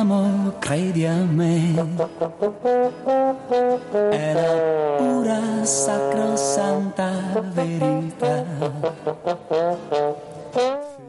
amo, 0.00 0.54
credi 0.60 1.06
a 1.06 1.14
me. 1.14 1.74
È 4.10 4.32
la 4.34 4.96
pura 4.98 5.64
sacrosanta 5.64 7.10
verità. 7.54 8.44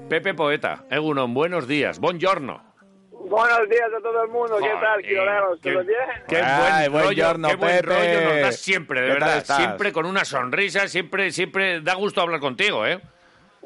Pepe 0.07 0.33
Poeta, 0.33 0.85
Egunon, 0.89 1.33
buenos 1.33 1.67
días, 1.67 1.99
buongiorno. 1.99 2.63
Buenos 3.29 3.67
días 3.69 3.89
a 3.97 4.01
todo 4.01 4.23
el 4.23 4.29
mundo, 4.29 4.55
¿qué 4.61 4.69
tal, 4.79 5.01
quiroleros? 5.01 5.59
qué- 5.61 5.73
¿Todo 5.73 5.83
bien? 5.83 5.99
Qué 6.29 6.37
Ay, 6.37 6.87
buen 6.87 6.91
buen 6.93 7.03
rollo, 7.03 7.15
giorno, 7.25 7.47
qué 7.49 7.55
buen 7.55 7.75
Pepe. 7.81 7.87
rollo 7.87 8.21
nos 8.21 8.41
das 8.41 8.55
siempre, 8.55 9.01
de 9.01 9.07
¿Qué 9.13 9.19
tal 9.19 9.29
verdad. 9.39 9.57
Siempre 9.57 9.91
con 9.91 10.05
una 10.05 10.23
sonrisa, 10.23 10.87
siempre, 10.87 11.31
siempre 11.31 11.81
da 11.81 11.95
gusto 11.95 12.21
hablar 12.21 12.39
contigo, 12.39 12.85
¿eh? 12.85 13.01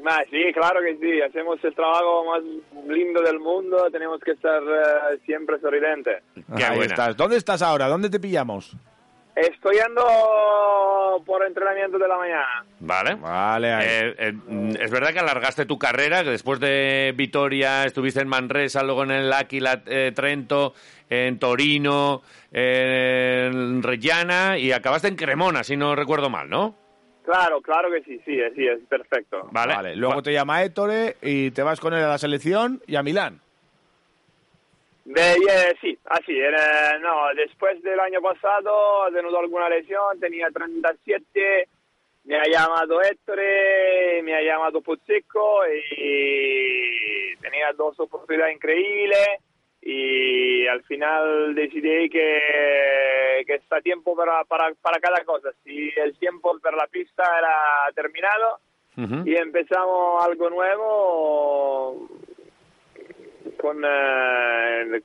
Ah, 0.05 0.23
sí, 0.29 0.51
claro 0.53 0.79
que 0.81 0.97
sí, 0.97 1.21
hacemos 1.21 1.63
el 1.63 1.73
trabajo 1.75 2.25
más 2.25 2.41
lindo 2.87 3.21
del 3.21 3.39
mundo, 3.39 3.87
tenemos 3.91 4.19
que 4.21 4.31
estar 4.31 4.61
eh, 4.63 5.19
siempre 5.25 5.59
sorridentes. 5.59 6.23
Qué 6.55 6.63
Ahí 6.63 6.75
buena. 6.77 6.85
estás. 6.85 7.15
¿Dónde 7.17 7.37
estás 7.37 7.61
ahora? 7.61 7.87
¿Dónde 7.87 8.09
te 8.09 8.19
pillamos? 8.19 8.75
Estoy 9.35 9.75
yendo 9.77 11.23
por 11.25 11.45
entrenamiento 11.45 11.97
de 11.97 12.07
la 12.07 12.17
mañana. 12.17 12.65
Vale. 12.81 13.15
Vale, 13.15 13.71
ahí. 13.73 13.87
Eh, 13.89 14.15
eh, 14.17 14.31
mm, 14.33 14.71
es 14.79 14.91
verdad 14.91 15.13
que 15.13 15.19
alargaste 15.19 15.65
tu 15.65 15.79
carrera, 15.79 16.23
que 16.23 16.31
después 16.31 16.59
de 16.59 17.13
Vitoria 17.15 17.85
estuviste 17.85 18.19
en 18.19 18.27
Manresa, 18.27 18.83
luego 18.83 19.03
en 19.03 19.11
el 19.11 19.31
Aquila 19.31 19.83
eh, 19.85 20.11
Trento, 20.13 20.73
en 21.09 21.39
Torino, 21.39 22.21
en 22.51 23.81
Reggiana 23.81 24.57
y 24.57 24.73
acabaste 24.73 25.07
en 25.07 25.15
Cremona, 25.15 25.63
si 25.63 25.77
no 25.77 25.95
recuerdo 25.95 26.29
mal, 26.29 26.49
¿no? 26.49 26.75
Claro, 27.23 27.61
claro 27.61 27.91
que 27.91 28.01
sí, 28.03 28.19
sí, 28.25 28.39
sí, 28.55 28.67
es 28.67 28.79
perfecto. 28.89 29.47
Vale. 29.51 29.73
Vale, 29.75 29.95
Luego 29.95 30.21
te 30.23 30.33
llama 30.33 30.63
Ettore 30.63 31.17
y 31.21 31.51
te 31.51 31.61
vas 31.61 31.79
con 31.79 31.93
él 31.93 32.03
a 32.03 32.07
la 32.09 32.17
selección 32.17 32.81
y 32.87 32.95
a 32.95 33.03
Milán. 33.03 33.39
De, 35.05 35.21
eh, 35.33 35.75
sí, 35.81 35.97
así, 36.05 36.37
era- 36.37 36.97
no, 36.99 37.27
después 37.35 37.81
del 37.83 37.99
año 37.99 38.21
pasado 38.21 39.07
he 39.07 39.11
tenido 39.11 39.37
alguna 39.39 39.67
lesión, 39.69 40.19
tenía 40.19 40.47
37, 40.53 41.67
me 42.25 42.37
ha 42.37 42.43
llamado 42.45 43.01
Ettore, 43.01 44.21
me 44.23 44.35
ha 44.35 44.41
llamado 44.41 44.81
Pozzeco 44.81 45.61
y 45.97 47.35
tenía 47.41 47.71
dos 47.75 47.99
oportunidades 47.99 48.55
increíbles 48.55 49.27
y 49.81 50.67
al 50.67 50.83
final 50.83 51.55
decidí 51.55 52.07
que, 52.09 52.39
que 53.51 53.57
está 53.57 53.81
tiempo 53.81 54.15
para, 54.15 54.43
para, 54.45 54.73
para 54.81 54.99
cada 54.99 55.23
cosa. 55.25 55.49
Si 55.63 55.91
el 55.97 56.17
tiempo 56.17 56.57
para 56.61 56.77
la 56.77 56.87
pista 56.87 57.23
era 57.37 57.91
terminado 57.93 58.59
y 59.25 59.35
empezamos 59.35 60.23
algo 60.25 60.49
nuevo 60.49 62.07
con 63.59 63.81
eh, 63.83 65.01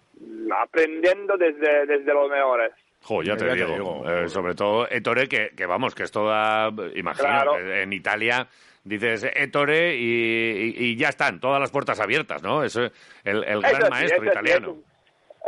aprendiendo 0.57 1.37
desde, 1.37 1.87
desde 1.87 2.13
los 2.15 2.31
mejores. 2.31 2.73
Jo, 3.03 3.23
ya 3.23 3.37
te 3.37 3.47
Ya 3.47 3.53
te 3.53 3.57
digo. 3.65 3.75
digo. 3.75 4.11
Eh, 4.11 4.29
sobre 4.29 4.55
todo 4.55 4.89
Ettore, 4.91 5.29
que, 5.29 5.51
que 5.57 5.67
vamos, 5.67 5.95
que 5.95 6.03
es 6.05 6.11
toda... 6.13 6.69
Imagino 6.95 7.29
Claro. 7.29 7.59
en 7.59 7.93
Italia 7.93 8.47
dices 8.85 9.25
Ettore 9.35 9.97
y, 9.97 10.05
y- 10.05 10.75
y 10.85 10.97
ya 10.97 11.09
están, 11.09 11.41
todas 11.41 11.61
las 11.61 11.71
puertas 11.73 11.99
abiertas, 12.01 12.43
¿no? 12.43 12.63
Es 12.65 12.77
el, 12.77 12.93
el 13.25 13.61
gran 13.61 13.91
maestro 13.91 14.25
italiano. 14.25 14.77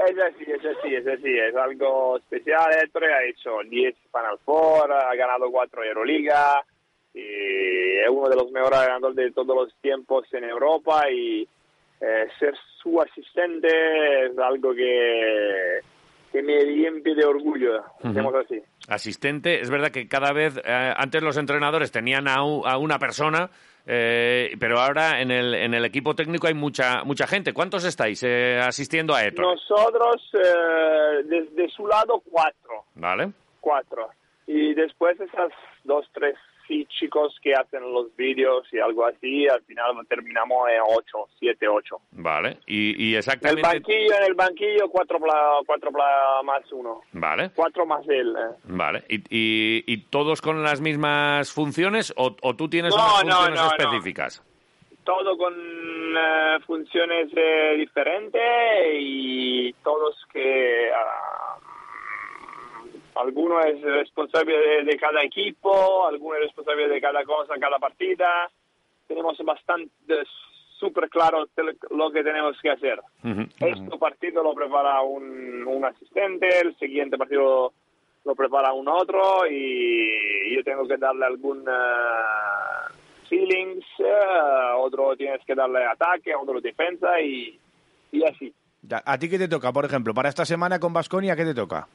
Es 0.06 0.18
así, 0.18 0.44
es 0.50 0.64
así, 0.64 0.94
es 0.94 1.06
así, 1.06 1.38
es 1.38 1.54
algo 1.56 2.16
especial. 2.18 2.66
Ettore 2.82 3.12
ha 3.12 3.24
hecho 3.24 3.58
10 3.68 3.94
Final 4.12 4.38
Four, 4.44 4.92
ha 4.92 5.14
ganado 5.14 5.50
4 5.50 5.84
Euroliga 5.84 6.62
y 7.14 7.96
es 8.00 8.08
uno 8.10 8.28
de 8.28 8.36
los 8.36 8.50
mejores 8.52 8.80
ganadores 8.80 9.16
de 9.16 9.32
todos 9.32 9.56
los 9.56 9.74
tiempos 9.80 10.27
en 10.32 10.44
Europa 10.44 11.10
y 11.10 11.48
eh, 12.00 12.27
ser 12.38 12.55
su 12.82 13.00
asistente 13.00 13.66
es 14.27 14.38
algo 14.38 14.72
que, 14.74 15.80
que 16.33 16.42
me 16.42 16.62
limpia 16.64 17.14
de 17.14 17.24
orgullo, 17.24 17.83
digamos 18.05 18.34
así. 18.36 18.62
asistente. 18.89 19.61
Es 19.61 19.68
verdad 19.70 19.90
que 19.90 20.06
cada 20.06 20.33
vez, 20.33 20.56
eh, 20.58 20.92
antes 20.96 21.23
los 21.23 21.36
entrenadores 21.36 21.90
tenían 21.90 22.28
a, 22.28 22.44
u- 22.44 22.64
a 22.67 22.78
una 22.78 22.98
persona, 23.00 23.50
eh, 23.90 24.54
pero 24.60 24.78
ahora 24.78 25.22
en 25.22 25.30
el, 25.30 25.54
en 25.54 25.72
el 25.72 25.82
equipo 25.86 26.14
técnico 26.14 26.46
hay 26.46 26.52
mucha 26.52 27.04
mucha 27.04 27.26
gente. 27.26 27.54
¿Cuántos 27.54 27.84
estáis 27.84 28.22
eh, 28.22 28.60
asistiendo 28.60 29.14
a 29.14 29.24
Ettore? 29.24 29.48
Nosotros, 29.48 30.30
eh, 30.34 31.22
desde 31.24 31.70
su 31.70 31.86
lado, 31.86 32.22
cuatro. 32.30 32.84
¿Vale? 32.94 33.32
cuatro. 33.60 34.10
Y 34.46 34.74
después 34.74 35.18
esas 35.18 35.50
dos, 35.84 36.06
tres 36.12 36.36
sí, 36.68 36.86
chicos 36.90 37.34
que 37.42 37.55
hacen 37.55 37.80
los 37.92 38.14
vídeos 38.14 38.68
y 38.73 38.79
algo 38.79 39.06
así, 39.06 39.48
al 39.48 39.62
final 39.62 39.96
terminamos 40.08 40.68
en 40.68 40.80
ocho, 40.96 41.27
siete, 41.39 41.67
ocho. 41.67 41.96
Vale. 42.12 42.58
Y, 42.67 42.90
y 42.90 43.06
En 43.08 43.12
el 43.14 43.18
exactamente... 43.18 43.62
banquillo, 43.62 44.14
en 44.18 44.24
el 44.24 44.34
banquillo, 44.34 44.89
cuatro, 44.90 45.18
pla- 45.18 45.58
cuatro 45.67 45.90
pla- 45.90 46.42
más 46.45 46.62
uno. 46.70 47.01
Vale. 47.12 47.51
Cuatro 47.56 47.86
más 47.86 48.06
él. 48.08 48.36
eh. 48.39 48.55
Vale. 48.64 49.02
¿Y, 49.08 49.17
y, 49.30 49.84
y 49.86 49.96
todos 50.11 50.40
con 50.42 50.62
las 50.62 50.80
mismas 50.80 51.51
funciones 51.52 52.12
o, 52.17 52.36
o 52.42 52.55
tú 52.55 52.68
tienes 52.68 52.95
No, 52.95 53.02
unas 53.02 53.23
funciones 53.23 53.61
no, 53.61 53.64
no. 53.64 53.70
específicas? 53.73 54.42
Todo 55.05 55.39
con 55.39 55.55
eh, 55.55 56.58
funciones 56.67 57.30
eh, 57.35 57.77
diferentes 57.79 58.42
y 59.00 59.73
todos 59.83 60.14
que... 60.33 60.90
ah, 60.95 61.48
alguno 63.18 63.61
es 63.61 63.80
responsable 63.83 64.56
de, 64.56 64.84
de 64.84 64.96
cada 64.96 65.23
equipo, 65.23 66.06
alguno 66.06 66.36
es 66.36 66.42
responsable 66.45 66.89
de 66.89 67.01
cada 67.01 67.24
cosa, 67.24 67.55
cada 67.61 67.79
partida. 67.79 68.51
Tenemos 69.06 69.36
bastante 69.45 69.90
súper 70.79 71.08
claro 71.08 71.46
lo 71.90 72.11
que 72.11 72.23
tenemos 72.23 72.56
que 72.61 72.70
hacer. 72.70 73.01
Este 73.58 73.98
partido 73.98 74.42
lo 74.42 74.55
prepara 74.55 75.02
un, 75.02 75.67
un 75.67 75.84
asistente, 75.84 76.46
el 76.61 76.77
siguiente 76.77 77.18
partido 77.18 77.73
lo 78.24 78.34
prepara 78.34 78.73
un 78.73 78.89
otro 78.89 79.46
y 79.50 80.55
yo 80.55 80.62
tengo 80.62 80.86
que 80.86 80.96
darle 80.96 81.27
algún 81.27 81.64
eh, 81.67 82.92
feelings, 83.29 83.85
eh, 83.98 84.73
otro 84.77 85.17
tienes 85.17 85.45
que 85.45 85.55
darle 85.55 85.85
ataque, 85.85 86.35
otro 86.35 86.61
defensa 86.61 87.20
y, 87.20 87.58
y 88.12 88.24
así. 88.24 88.52
¿A 89.05 89.18
ti 89.18 89.29
qué 89.29 89.39
te 89.39 89.48
toca, 89.48 89.73
por 89.73 89.85
ejemplo? 89.85 90.14
Para 90.14 90.29
esta 90.29 90.45
semana 90.45 90.79
con 90.79 90.92
Basconia, 90.92 91.35
¿qué 91.35 91.45
te 91.45 91.55
toca? 91.55 91.89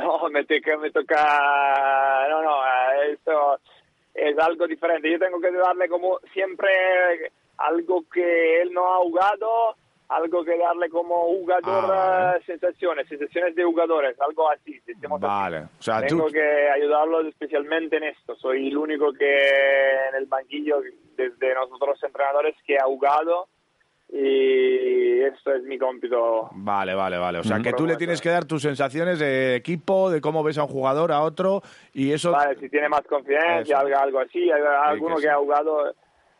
No, 0.00 0.28
me 0.30 0.44
toca, 0.44 0.76
me 0.78 0.90
toca, 0.90 2.26
no, 2.30 2.42
no, 2.42 2.54
esto 3.12 3.58
es 4.14 4.38
algo 4.38 4.66
diferente. 4.66 5.10
Yo 5.10 5.18
tengo 5.18 5.40
que 5.40 5.50
darle 5.52 5.88
como 5.88 6.18
siempre 6.32 6.70
algo 7.58 8.04
que 8.12 8.62
él 8.62 8.72
no 8.72 8.94
ha 8.94 8.98
jugado, 8.98 9.76
algo 10.08 10.44
que 10.44 10.56
darle 10.56 10.88
como 10.88 11.14
jugador 11.26 11.62
Ah, 11.66 11.86
vale. 11.86 12.38
eh, 12.38 12.42
sensaciones, 12.46 13.06
sensaciones 13.08 13.54
de 13.54 13.64
jugadores, 13.64 14.20
algo 14.20 14.50
así. 14.50 14.80
decimos 14.86 15.22
así. 15.22 15.26
Vale. 15.26 15.58
O 15.78 15.82
sea, 15.82 16.00
Tengo 16.06 16.26
tú... 16.26 16.32
que 16.32 16.68
ayudarlo 16.70 17.20
especialmente 17.28 17.96
en 17.98 18.04
esto. 18.04 18.34
Soy 18.36 18.68
el 18.68 18.76
único 18.76 19.12
que 19.12 19.48
en 20.08 20.14
el 20.16 20.26
banquillo, 20.26 20.80
desde 21.16 21.54
nosotros 21.54 22.02
entrenadores, 22.02 22.56
que 22.66 22.76
ha 22.78 22.84
jugado 22.84 23.48
y 24.12 25.20
esto 25.22 25.54
es 25.54 25.62
mi 25.64 25.78
cómpito. 25.78 26.48
Vale, 26.52 26.94
vale, 26.94 27.16
vale. 27.18 27.38
O 27.38 27.44
sea, 27.44 27.60
que 27.60 27.72
tú 27.72 27.86
le 27.86 27.96
tienes 27.96 28.20
que 28.20 28.28
dar 28.30 28.44
tus 28.44 28.62
sensaciones 28.62 29.18
de 29.18 29.54
equipo, 29.56 30.10
de 30.10 30.20
cómo 30.20 30.42
ves 30.42 30.58
a 30.58 30.64
un 30.64 30.68
jugador, 30.68 31.12
a 31.12 31.20
otro, 31.22 31.62
y 31.92 32.12
eso... 32.12 32.32
Vale, 32.32 32.58
si 32.58 32.68
tiene 32.68 32.88
más 32.88 33.02
confianza, 33.02 33.78
algo, 33.80 33.96
algo 33.96 34.20
así, 34.20 34.50
hay 34.50 34.62
alguno 34.84 35.16
que 35.16 35.22
que, 35.22 35.28
sí. 35.28 35.32
ha 35.34 35.36
jugado, 35.36 35.94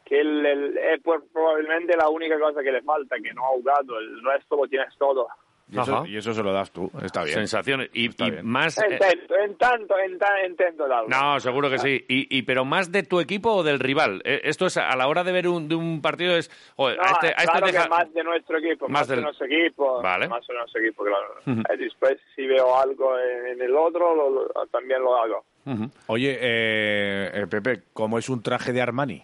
que 0.04 0.20
él, 0.20 0.44
él- 0.46 0.78
es 0.78 1.00
por- 1.02 1.24
probablemente 1.32 1.96
la 1.96 2.08
única 2.08 2.38
cosa 2.38 2.62
que 2.62 2.72
le 2.72 2.82
falta, 2.82 3.16
que 3.22 3.32
no 3.32 3.44
ha 3.44 3.48
jugado, 3.48 3.98
el 3.98 4.22
resto 4.24 4.56
lo 4.56 4.66
tienes 4.68 4.96
todo. 4.98 5.28
Y 5.72 5.78
eso, 5.78 6.06
y 6.06 6.16
eso 6.16 6.34
se 6.34 6.42
lo 6.42 6.52
das 6.52 6.70
tú. 6.72 6.90
Está 7.02 7.22
bien. 7.22 7.34
Sensaciones. 7.36 7.90
Y, 7.92 8.08
Está 8.08 8.26
y 8.26 8.30
bien. 8.32 8.46
más... 8.46 8.76
eh, 8.78 8.86
Intento, 8.90 9.34
en 9.36 9.54
tanto, 9.56 9.94
en 9.98 10.18
tan, 10.18 10.44
intento 10.50 10.88
darlo. 10.88 11.08
No, 11.08 11.38
seguro 11.40 11.70
que 11.70 11.78
sí. 11.78 12.04
Y, 12.08 12.36
y 12.38 12.42
pero 12.42 12.64
más 12.64 12.90
de 12.90 13.02
tu 13.04 13.20
equipo 13.20 13.52
o 13.52 13.62
del 13.62 13.78
rival. 13.78 14.20
Eh, 14.24 14.40
Esto 14.44 14.66
es 14.66 14.76
a 14.76 14.96
la 14.96 15.06
hora 15.08 15.22
de 15.24 15.32
ver 15.32 15.46
un, 15.48 15.68
de 15.68 15.74
un 15.76 16.02
partido 16.02 16.36
es 16.36 16.50
joder, 16.76 16.96
No, 16.98 17.02
a 17.04 17.10
este, 17.12 17.26
a 17.28 17.30
este 17.30 17.44
claro 17.52 17.66
deja- 17.66 17.82
que 17.84 17.88
más 17.90 18.12
de 18.14 18.24
nuestro 18.24 18.58
equipo, 18.58 18.88
Más 18.88 19.00
más, 19.02 19.08
del- 19.08 19.16
de 19.18 19.22
nuestro 19.22 19.46
equipo, 19.46 20.02
Vale. 20.02 20.28
más 20.28 20.46
de 20.46 20.54
nuestro 20.54 20.80
equipo, 20.82 21.04
claro. 21.04 21.62
Eh, 21.70 21.76
Después, 21.78 22.18
si 22.34 22.46
veo 22.46 22.76
algo 22.78 23.18
en, 23.18 23.46
en 23.54 23.62
el 23.62 23.76
otro, 23.76 24.14
lo- 24.14 24.30
lo- 24.30 24.66
también 24.72 25.00
lo 25.02 25.16
hago. 25.16 25.44
Ujú. 25.66 25.90
Oye, 26.06 26.38
eh, 26.40 27.30
eh, 27.34 27.46
Pepe, 27.48 27.82
¿cómo 27.92 28.18
es 28.18 28.28
un 28.28 28.42
traje 28.42 28.72
de 28.72 28.80
Armani? 28.82 29.22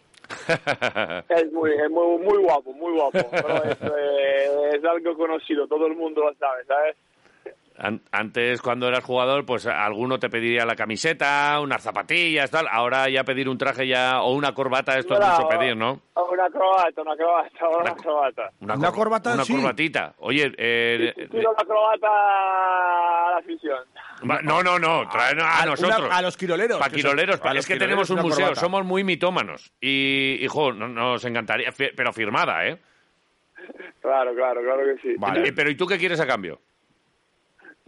Es 1.28 1.52
muy, 1.52 1.70
es 1.72 1.90
muy, 1.90 2.18
muy 2.18 2.38
guapo, 2.42 2.72
muy 2.72 2.92
guapo. 2.94 3.18
Pero 3.30 3.64
es, 3.64 3.78
eh, 3.82 3.86
es 4.76 4.84
algo 4.84 5.16
conocido, 5.16 5.66
todo 5.66 5.86
el 5.86 5.96
mundo 5.96 6.22
lo 6.22 6.34
sabe, 6.34 6.64
¿sabes? 6.66 6.96
An- 7.78 8.00
Antes, 8.10 8.62
cuando 8.62 8.88
eras 8.88 9.04
jugador, 9.04 9.44
pues 9.44 9.66
alguno 9.66 10.18
te 10.18 10.30
pediría 10.30 10.64
la 10.64 10.74
camiseta, 10.74 11.60
unas 11.60 11.82
zapatillas, 11.82 12.50
tal. 12.50 12.66
Ahora 12.70 13.06
ya 13.10 13.22
pedir 13.22 13.50
un 13.50 13.58
traje 13.58 13.86
ya 13.86 14.22
o 14.22 14.32
una 14.32 14.54
corbata, 14.54 14.98
esto 14.98 15.12
es 15.12 15.20
mucho 15.20 15.46
pedir, 15.46 15.76
¿no? 15.76 16.00
Una 16.14 16.48
croata, 16.48 17.02
una 17.02 17.14
croata, 17.14 17.68
una 17.68 17.94
croata. 17.94 18.50
Una 18.60 18.76
cor- 18.76 18.94
corbata, 18.94 19.34
Una 19.34 19.44
sí. 19.44 19.52
corbatita. 19.54 20.14
Oye, 20.20 20.50
eh, 20.56 21.12
Tiro 21.30 21.52
la 21.58 21.64
croata 21.66 22.08
a 22.08 23.30
la 23.32 23.36
afición. 23.38 23.78
no, 24.42 24.62
no, 24.62 24.78
no, 24.78 25.06
trae 25.10 25.34
a, 25.38 25.62
A- 25.62 25.66
nosotros. 25.66 25.98
una- 26.06 26.16
a 26.16 26.22
los 26.22 26.34
quiroleros, 26.34 26.78
Para 26.78 26.90
quiroleros. 26.90 27.38
es 27.56 27.66
que 27.66 27.76
tenemos 27.76 28.08
un 28.08 28.14
una 28.14 28.22
museo, 28.22 28.46
corbata. 28.46 28.60
somos 28.62 28.86
muy 28.86 29.04
mitómanos. 29.04 29.70
Y, 29.82 30.38
y 30.40 30.46
jo, 30.48 30.72
no- 30.72 30.88
nos 30.88 31.22
encantaría, 31.26 31.68
pero 31.94 32.10
firmada, 32.14 32.66
¿eh? 32.66 32.78
Claro, 34.00 34.34
claro, 34.34 34.60
claro 34.62 34.82
que 34.84 35.02
sí. 35.02 35.14
Vale. 35.18 35.48
Eh, 35.48 35.52
Pero 35.52 35.68
¿y 35.70 35.76
tú 35.76 35.86
qué 35.86 35.98
quieres 35.98 36.20
a 36.20 36.26
cambio? 36.26 36.60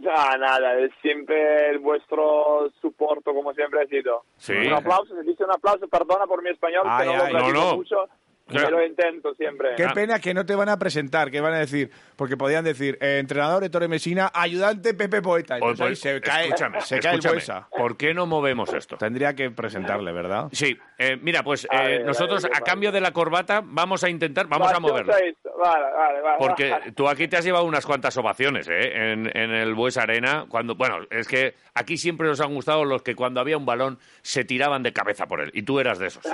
Ah, 0.07 0.35
nada, 0.39 0.79
es 0.79 0.91
siempre 1.01 1.69
el 1.69 1.79
vuestro 1.79 2.69
soporte, 2.81 3.31
como 3.33 3.53
siempre 3.53 3.81
ha 3.81 3.85
sido. 3.87 4.23
Sí. 4.37 4.53
Un 4.53 4.73
aplauso, 4.73 5.13
se 5.15 5.23
dice 5.23 5.43
un 5.43 5.51
aplauso, 5.51 5.87
perdona 5.87 6.25
por 6.25 6.41
mi 6.41 6.49
español, 6.49 6.83
Ay, 6.85 7.07
que 7.09 7.15
no 7.17 7.23
ay, 7.23 7.33
lo 7.33 7.51
no. 7.51 7.75
mucho, 7.77 8.07
Claro. 8.49 8.67
pero 8.77 8.85
intento 8.85 9.33
siempre. 9.35 9.69
Qué 9.77 9.85
Ah. 9.85 9.93
pena 9.93 10.19
que 10.19 10.33
no 10.33 10.45
te 10.45 10.55
van 10.55 10.69
a 10.69 10.77
presentar, 10.77 11.31
que 11.31 11.39
van 11.41 11.53
a 11.53 11.59
decir, 11.59 11.89
porque 12.15 12.35
podían 12.37 12.63
decir, 12.65 12.97
eh, 13.01 13.19
entrenador 13.19 13.63
Ettore 13.63 13.87
Messina, 13.87 14.31
ayudante 14.33 14.93
Pepe 14.93 15.21
Poeta. 15.21 15.55
Ahí 15.55 15.61
pues, 15.61 15.99
se 15.99 16.19
cae, 16.21 16.45
escúchame, 16.47 16.81
se 16.81 16.99
cae 16.99 17.17
escúchame. 17.17 17.65
¿Por 17.69 17.95
qué 17.97 18.13
no 18.13 18.25
movemos 18.25 18.73
esto? 18.73 18.97
Tendría 18.97 19.35
que 19.35 19.51
presentarle, 19.51 20.11
¿verdad? 20.11 20.47
Sí, 20.51 20.77
eh, 20.97 21.17
mira, 21.21 21.43
pues 21.43 21.67
A 21.69 21.85
eh, 21.85 21.87
ver, 21.99 22.05
nosotros 22.05 22.43
ver, 22.43 22.51
a 22.53 22.57
¿qué 22.57 22.63
cambio 22.63 22.91
de 22.91 23.01
la 23.01 23.11
corbata 23.11 23.61
vamos 23.63 24.03
a 24.03 24.09
intentar, 24.09 24.47
vamos 24.47 24.69
a 24.69 24.73
Vale, 24.73 24.81
moverlo. 24.81 25.13
vamos 25.13 25.27
esto. 25.27 25.49
Vale, 25.57 25.83
vale, 25.93 26.21
vale. 26.21 26.35
Porque 26.39 26.69
vale. 26.71 26.91
tú 26.93 27.07
aquí 27.09 27.27
te 27.27 27.37
has 27.37 27.43
llevado 27.45 27.65
unas 27.65 27.85
cuantas 27.85 28.15
ovaciones, 28.17 28.67
¿eh? 28.69 29.11
En, 29.11 29.29
en 29.35 29.51
el 29.51 29.73
Bues 29.75 29.97
Arena. 29.97 30.45
Cuando, 30.47 30.75
bueno, 30.75 30.99
es 31.11 31.27
que 31.27 31.55
aquí 31.73 31.97
siempre 31.97 32.27
nos 32.27 32.39
han 32.41 32.53
gustado 32.53 32.85
los 32.85 33.01
que 33.03 33.13
cuando 33.15 33.41
había 33.41 33.57
un 33.57 33.65
balón 33.65 33.99
se 34.21 34.45
tiraban 34.45 34.83
de 34.83 34.93
cabeza 34.93 35.27
por 35.27 35.41
él. 35.41 35.51
Y 35.53 35.63
tú 35.63 35.79
eras 35.79 35.99
de 35.99 36.07
esos. 36.07 36.23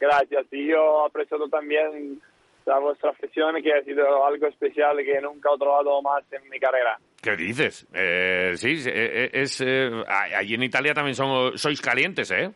Gracias, 0.00 0.46
y 0.50 0.66
yo 0.68 1.04
aprecio 1.04 1.36
también 1.50 2.20
la 2.66 2.78
vuestra 2.78 3.10
afición, 3.10 3.62
que 3.62 3.72
ha 3.72 3.82
sido 3.84 4.24
algo 4.24 4.46
especial 4.46 4.96
que 5.04 5.20
nunca 5.20 5.50
he 5.54 5.58
trovado 5.58 6.00
más 6.02 6.24
en 6.32 6.48
mi 6.48 6.58
carrera. 6.58 6.98
¿Qué 7.22 7.36
dices? 7.36 7.86
Eh, 7.92 8.52
sí, 8.56 8.74
eh, 8.86 8.92
eh, 8.94 9.30
es, 9.32 9.60
eh, 9.60 9.90
a- 10.08 10.38
allí 10.38 10.54
en 10.54 10.62
Italia 10.62 10.94
también 10.94 11.14
son, 11.14 11.56
sois 11.58 11.80
calientes, 11.82 12.30
¿eh? 12.30 12.50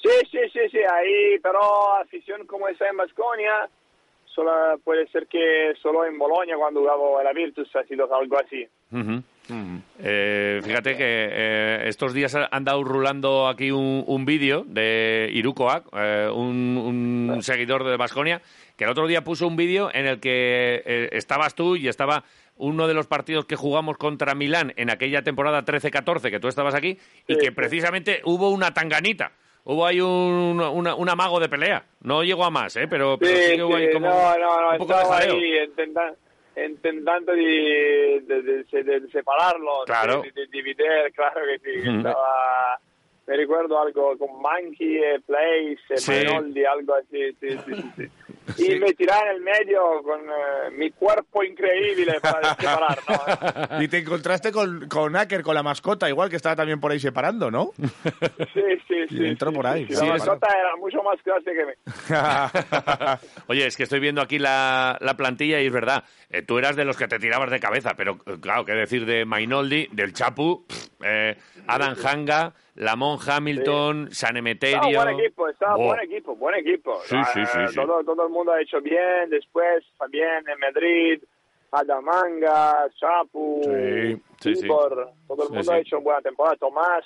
Sí, 0.00 0.08
sí, 0.30 0.38
sí, 0.52 0.60
sí, 0.70 0.78
ahí, 0.90 1.38
pero 1.42 1.60
afición 1.98 2.46
como 2.46 2.68
esa 2.68 2.88
en 2.88 2.96
Basconia, 2.96 3.68
solo 4.24 4.78
puede 4.84 5.06
ser 5.08 5.26
que 5.26 5.72
solo 5.82 6.04
en 6.06 6.16
Bolonia 6.16 6.56
cuando 6.56 6.80
jugaba 6.80 7.22
la 7.24 7.32
Virtus 7.32 7.74
ha 7.76 7.82
sido 7.84 8.12
algo 8.14 8.38
así. 8.38 8.66
Eh, 9.98 10.60
fíjate 10.62 10.96
que 10.96 11.04
eh, 11.06 11.82
estos 11.88 12.14
días 12.14 12.34
ha 12.34 12.48
andado 12.50 12.82
rulando 12.84 13.48
aquí 13.48 13.70
un, 13.70 14.04
un 14.06 14.24
vídeo 14.24 14.64
de 14.66 15.28
Irukoak, 15.32 15.86
eh, 15.96 16.28
un, 16.32 17.28
un 17.30 17.42
seguidor 17.42 17.84
de 17.84 17.96
Basconia, 17.96 18.40
que 18.76 18.84
el 18.84 18.90
otro 18.90 19.06
día 19.06 19.22
puso 19.24 19.46
un 19.46 19.56
vídeo 19.56 19.90
en 19.92 20.06
el 20.06 20.20
que 20.20 20.82
eh, 20.84 21.08
estabas 21.12 21.54
tú 21.54 21.76
y 21.76 21.88
estaba 21.88 22.24
uno 22.56 22.86
de 22.86 22.94
los 22.94 23.06
partidos 23.06 23.46
que 23.46 23.56
jugamos 23.56 23.96
contra 23.96 24.34
Milán 24.34 24.72
en 24.76 24.90
aquella 24.90 25.22
temporada 25.22 25.64
13-14, 25.64 26.30
que 26.30 26.40
tú 26.40 26.48
estabas 26.48 26.74
aquí, 26.74 26.98
y 27.26 27.36
que 27.38 27.52
precisamente 27.52 28.20
hubo 28.24 28.50
una 28.50 28.72
tanganita. 28.74 29.32
Hubo 29.64 29.86
ahí 29.86 30.00
un, 30.00 30.60
una- 30.60 30.94
un 30.94 31.08
amago 31.08 31.38
de 31.40 31.48
pelea. 31.48 31.84
No 32.02 32.22
llegó 32.22 32.44
a 32.44 32.50
más, 32.50 32.74
¿eh? 32.76 32.86
Pero, 32.88 33.18
pero 33.18 33.36
sí 33.36 33.44
Sí, 33.50 33.56
que 33.56 33.62
hubo 33.62 33.76
ahí 33.76 33.92
como 33.92 34.08
no, 34.08 34.38
no, 34.38 34.60
no, 34.62 34.70
un 34.72 34.78
poco 34.78 34.94
de 34.94 35.02
estaba 35.02 35.20
jaleo. 35.20 35.34
ahí 35.34 35.58
intenta- 35.66 36.14
intentando 36.56 37.32
de, 37.32 38.22
de, 38.26 38.42
de- 38.42 39.08
separarlos, 39.10 39.84
Claro. 39.86 40.22
de, 40.22 40.46
dividir, 40.48 41.12
claro 41.14 41.40
que 41.46 41.58
sí. 41.58 41.88
Ujú. 41.88 41.98
Estaba, 41.98 42.80
me 43.30 43.36
recuerdo 43.36 43.80
algo 43.80 44.18
con 44.18 44.42
Monkey, 44.42 44.96
eh, 44.96 45.20
Place, 45.24 45.78
eh, 45.90 45.98
Sí. 45.98 46.10
Mainoldi, 46.10 46.64
algo 46.64 46.94
así, 46.96 47.30
sí, 47.40 47.48
sí, 47.64 47.92
sí. 47.96 48.08
Y 48.58 48.80
me 48.80 48.92
tiré 48.94 49.12
en 49.22 49.36
el 49.36 49.40
medio 49.42 50.02
con 50.02 50.20
eh, 50.22 50.70
mi 50.76 50.90
cuerpo 50.90 51.44
increíble 51.44 52.18
para 52.20 52.54
separar, 52.58 52.98
¿no? 53.08 53.80
Y 53.80 53.86
te 53.86 53.98
encontraste 53.98 54.50
con, 54.50 54.88
con 54.88 55.14
Acker, 55.14 55.42
con 55.42 55.54
la 55.54 55.62
mascota, 55.62 56.08
igual 56.08 56.28
que 56.28 56.34
estaba 56.34 56.56
también 56.56 56.80
por 56.80 56.90
ahí 56.90 56.98
separando, 56.98 57.48
¿no? 57.52 57.70
Sí, 57.76 58.62
sí, 58.88 58.94
sí. 59.08 59.16
Y 59.22 59.26
entró 59.26 59.50
sí, 59.50 59.56
por 59.56 59.66
sí, 59.66 59.70
ahí. 59.72 59.86
La 59.86 60.04
mascota 60.06 60.48
era 60.48 60.74
mucho 60.76 61.00
más 61.04 61.22
clase 61.22 61.52
que 61.52 61.66
mí. 61.66 61.72
Oye, 63.46 63.66
es 63.66 63.76
que 63.76 63.84
estoy 63.84 64.00
viendo 64.00 64.20
aquí 64.20 64.40
la, 64.40 64.98
la 65.00 65.14
plantilla 65.16 65.60
y 65.60 65.66
es 65.66 65.72
verdad, 65.72 66.02
eh, 66.30 66.42
tú 66.42 66.58
eras 66.58 66.74
de 66.74 66.84
los 66.84 66.96
que 66.96 67.06
te 67.06 67.20
tirabas 67.20 67.50
de 67.50 67.60
cabeza, 67.60 67.94
pero 67.96 68.18
eh, 68.26 68.38
claro, 68.40 68.64
qué 68.64 68.72
decir 68.72 69.06
de 69.06 69.24
Mainoldi, 69.24 69.88
del 69.92 70.12
Chapu, 70.12 70.66
pff, 70.66 70.79
eh, 71.04 71.36
Adam 71.66 71.94
Hanga, 72.04 72.52
Lamont 72.76 73.20
Hamilton, 73.26 74.08
San 74.12 74.36
Emeterio. 74.36 74.76
Estaba 74.88 75.04
buen 75.04 75.20
equipo, 75.20 75.48
estaba 75.48 75.76
Buah. 75.76 75.86
buen 75.86 76.00
equipo, 76.00 76.36
buen 76.36 76.54
equipo. 76.56 77.00
Sí, 77.04 77.16
sí, 77.32 77.40
sí, 77.46 77.58
sí. 77.68 77.74
Todo, 77.74 78.02
todo 78.04 78.26
el 78.26 78.32
mundo 78.32 78.52
ha 78.52 78.60
hecho 78.60 78.80
bien, 78.80 79.28
después 79.30 79.84
también 79.98 80.28
en 80.46 80.58
Madrid, 80.58 81.22
Adamanga, 81.72 82.86
Chapu, 82.98 83.60
Sí, 83.64 84.16
sí, 84.40 84.54
sí. 84.56 84.62
Tibor, 84.62 85.10
todo 85.26 85.42
el 85.42 85.48
Sí, 85.48 85.54
mundo 85.54 85.62
sí. 85.62 85.70
ha 85.72 85.78
hecho 85.78 86.00
buena 86.00 86.20
temporada, 86.20 86.56
Tomás. 86.56 87.04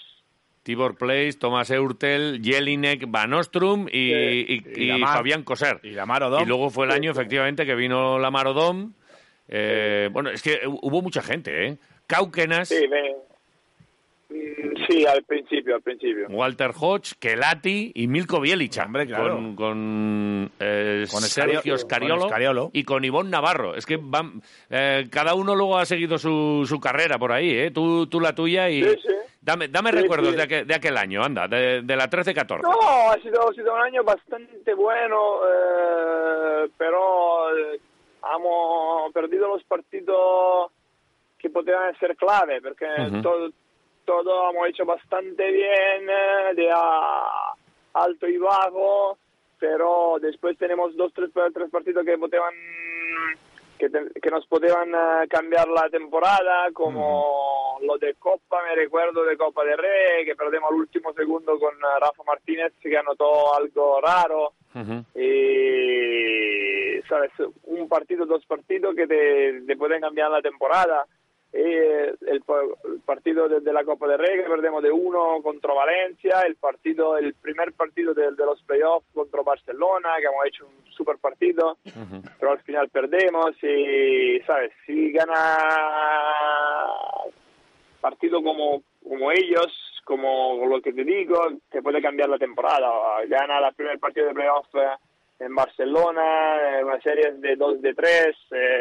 Tibor 0.62 0.96
Place, 0.96 1.34
Tomás 1.38 1.70
Eurtel, 1.70 2.40
Jelinek, 2.42 3.04
Van 3.08 3.34
Ostrum 3.34 3.86
y, 3.92 4.12
y- 4.14 4.62
Y 4.76 4.82
y 4.84 4.86
Lamar. 4.86 5.18
Fabián 5.18 5.42
Coser. 5.42 5.78
Y 5.82 5.90
Lamar 5.90 6.22
Odom. 6.22 6.42
Y 6.42 6.46
luego 6.46 6.70
fue 6.70 6.86
el 6.86 6.92
año, 6.92 7.10
efectivamente, 7.10 7.66
que 7.66 7.74
vino 7.74 8.18
Lamar 8.18 8.46
Odom. 8.46 8.94
Eh, 9.46 10.08
bueno, 10.10 10.30
es 10.30 10.42
que 10.42 10.60
hubo 10.66 11.02
mucha 11.02 11.20
gente, 11.22 11.66
¿eh? 11.66 11.76
Cauquenas, 12.06 12.68
Sí, 12.68 12.88
me- 12.88 13.14
sí, 14.28 15.06
al 15.06 15.22
principio, 15.24 15.76
al 15.76 15.82
principio. 15.82 16.26
Walter 16.28 16.70
Hodge, 16.78 17.14
Kelati 17.18 17.92
y 17.94 18.06
Milko 18.08 18.40
Bielicha. 18.40 18.84
Hombre, 18.84 19.06
claro. 19.06 19.34
Con, 19.34 19.56
con, 19.56 20.50
eh, 20.60 21.06
Con 21.10 21.20
Sergio 21.22 21.74
Escario- 21.74 21.78
Scariolo, 21.78 22.20
con 22.20 22.28
Scariolo. 22.30 22.70
y 22.72 22.84
con 22.84 23.04
Ivonne 23.04 23.30
Navarro. 23.30 23.74
Es 23.74 23.86
que 23.86 23.98
van, 24.00 24.40
eh, 24.70 25.06
cada 25.10 25.34
uno 25.34 25.54
luego 25.54 25.78
ha 25.78 25.84
seguido 25.86 26.18
su, 26.18 26.64
su 26.68 26.80
carrera 26.80 27.18
por 27.18 27.32
ahí, 27.32 27.50
¿eh? 27.50 27.70
Tú, 27.70 28.06
tú 28.06 28.20
la 28.20 28.34
tuya 28.34 28.68
y... 28.70 28.82
Sí, 28.82 28.90
sí. 29.02 29.08
Dame, 29.40 29.68
dame 29.68 29.90
Sí, 29.90 29.96
recuerdos 29.98 30.30
sí. 30.30 30.36
De, 30.36 30.42
aquel, 30.42 30.66
de 30.66 30.74
aquel 30.74 30.96
año, 30.96 31.22
anda, 31.22 31.46
de, 31.46 31.82
de 31.82 31.96
la 31.96 32.08
13-14. 32.08 32.62
No, 32.62 33.10
ha 33.10 33.18
sido, 33.20 33.46
ha 33.50 33.52
sido 33.52 33.74
un 33.74 33.80
año 33.82 34.02
bastante 34.02 34.72
bueno, 34.72 35.40
eh, 35.46 36.68
pero 36.78 37.54
eh, 37.54 37.78
hemos 38.34 39.12
perdido 39.12 39.48
los 39.48 39.62
partidos 39.64 40.72
que 41.38 41.50
podían 41.50 41.94
ser 41.98 42.16
clave, 42.16 42.62
porque 42.62 42.86
Ujú. 43.08 43.20
todo, 43.20 43.50
todo 44.04 44.50
hemos 44.50 44.68
hecho 44.68 44.84
bastante 44.84 45.50
bien, 45.50 46.08
eh, 46.08 46.54
de 46.54 46.70
a- 46.72 47.54
alto 47.94 48.26
y 48.26 48.36
bajo, 48.38 49.18
pero 49.58 50.16
después 50.20 50.58
tenemos 50.58 50.96
dos, 50.96 51.12
tres, 51.14 51.30
tres 51.52 51.70
partidos 51.70 52.04
que 52.04 52.18
podían 52.18 52.54
que, 53.78 53.88
te- 53.90 54.20
que 54.20 54.30
nos 54.30 54.46
podían 54.46 54.94
eh, 54.94 55.26
cambiar 55.28 55.66
la 55.68 55.88
temporada, 55.90 56.70
como 56.72 57.78
lo 57.82 57.98
de 57.98 58.14
Copa, 58.14 58.62
me 58.62 58.74
recuerdo 58.76 59.24
de 59.24 59.36
Copa 59.36 59.64
de 59.64 59.76
Rey, 59.76 60.24
que 60.24 60.36
perdemos 60.36 60.70
al 60.70 60.76
último 60.76 61.12
segundo 61.12 61.58
con 61.58 61.74
eh, 61.74 61.98
Rafa 62.00 62.22
Martínez, 62.24 62.72
que 62.80 62.96
anotó 62.96 63.54
algo 63.56 64.00
raro. 64.00 64.52
Ujú. 64.74 65.04
Y, 65.20 67.02
¿sabes? 67.08 67.32
Un 67.64 67.88
partido, 67.88 68.26
dos 68.26 68.44
partidos 68.46 68.94
que 68.94 69.06
te, 69.06 69.62
te 69.66 69.76
pueden 69.76 70.00
cambiar 70.00 70.30
la 70.30 70.40
temporada. 70.42 71.04
Eh, 71.56 72.12
el, 72.26 72.40
pa- 72.42 72.62
el 72.84 72.98
partido 73.06 73.48
de, 73.48 73.60
de 73.60 73.72
la 73.72 73.84
Copa 73.84 74.08
de 74.08 74.16
Rey 74.16 74.38
que 74.42 74.50
perdemos 74.50 74.82
de 74.82 74.90
uno 74.90 75.40
contra 75.40 75.72
Valencia, 75.72 76.40
el 76.44 76.56
partido, 76.56 77.16
el 77.16 77.32
primer 77.34 77.72
partido 77.74 78.12
de, 78.12 78.32
de 78.32 78.44
los 78.44 78.60
playoffs 78.64 79.06
contra 79.14 79.40
Barcelona, 79.42 80.14
que 80.18 80.24
hemos 80.24 80.46
hecho 80.46 80.66
un 80.66 80.92
super 80.92 81.16
partido, 81.18 81.78
pero 82.40 82.50
al 82.52 82.58
final 82.62 82.88
perdemos 82.88 83.52
y, 83.62 84.40
¿sabes? 84.46 84.72
Si 84.84 85.12
gana 85.12 85.58
partido 88.00 88.42
como, 88.42 88.82
como 89.02 89.30
ellos, 89.32 90.00
como 90.04 90.66
lo 90.66 90.80
que 90.82 90.92
te 90.92 91.04
digo, 91.04 91.38
te 91.70 91.82
puede 91.82 92.02
cambiar 92.02 92.28
la 92.28 92.38
temporada. 92.38 92.90
Gana 93.28 93.66
el 93.68 93.74
primer 93.74 93.98
partido 93.98 94.26
de 94.26 94.34
playoff 94.34 94.66
eh, 94.74 94.88
en 95.38 95.54
Barcelona, 95.54 96.78
eh, 96.78 96.84
una 96.84 97.00
serie 97.00 97.32
de 97.32 97.56
2 97.56 97.82
de 97.82 97.94
3 97.94 98.36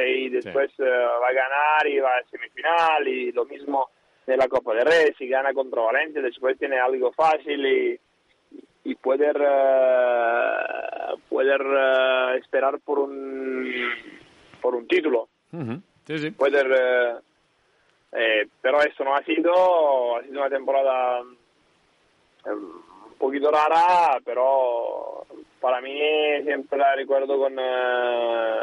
y 0.08 0.30
después 0.30 0.72
eh, 0.80 0.84
va 0.84 1.28
a 1.28 1.34
ganar 1.34 1.88
y 1.88 2.00
va 2.00 2.18
a 2.18 2.24
semifinal 2.30 3.08
y 3.08 3.32
lo 3.32 3.46
mismo 3.46 3.90
de 4.26 4.38
la 4.38 4.48
Copa 4.48 4.74
de 4.74 4.84
Rey, 4.84 5.14
si 5.18 5.28
gana 5.28 5.54
contra 5.54 5.82
Valencia 5.82 6.22
después 6.22 6.58
tiene 6.58 6.80
algo 6.80 7.12
fácil 7.12 7.66
y, 7.66 8.00
y 8.86 8.96
poder, 8.96 9.36
eh, 9.38 11.16
poder 11.30 11.62
eh, 11.62 12.38
esperar 12.38 12.80
por 12.80 13.00
un, 13.00 13.70
por 14.62 14.76
un 14.76 14.88
título. 14.88 15.28
Sí, 16.06 16.18
sí. 16.18 16.32
poder 16.32 16.68
eh, 16.72 17.14
eh, 18.16 18.48
pero 18.62 18.82
eso 18.82 19.04
no 19.04 19.16
ha 19.16 19.24
sido 19.24 20.18
ha 20.18 20.24
sido 20.24 20.40
una 20.40 20.50
temporada 20.50 21.22
eh, 22.46 22.52
un 22.52 22.93
poquito 23.28 23.50
rara 23.52 24.20
pero 24.26 25.26
para 25.62 25.80
mí 25.82 25.98
siempre 26.44 26.78
la 26.80 26.96
recuerdo 26.96 27.38
con 27.38 27.54
eh, 27.60 28.60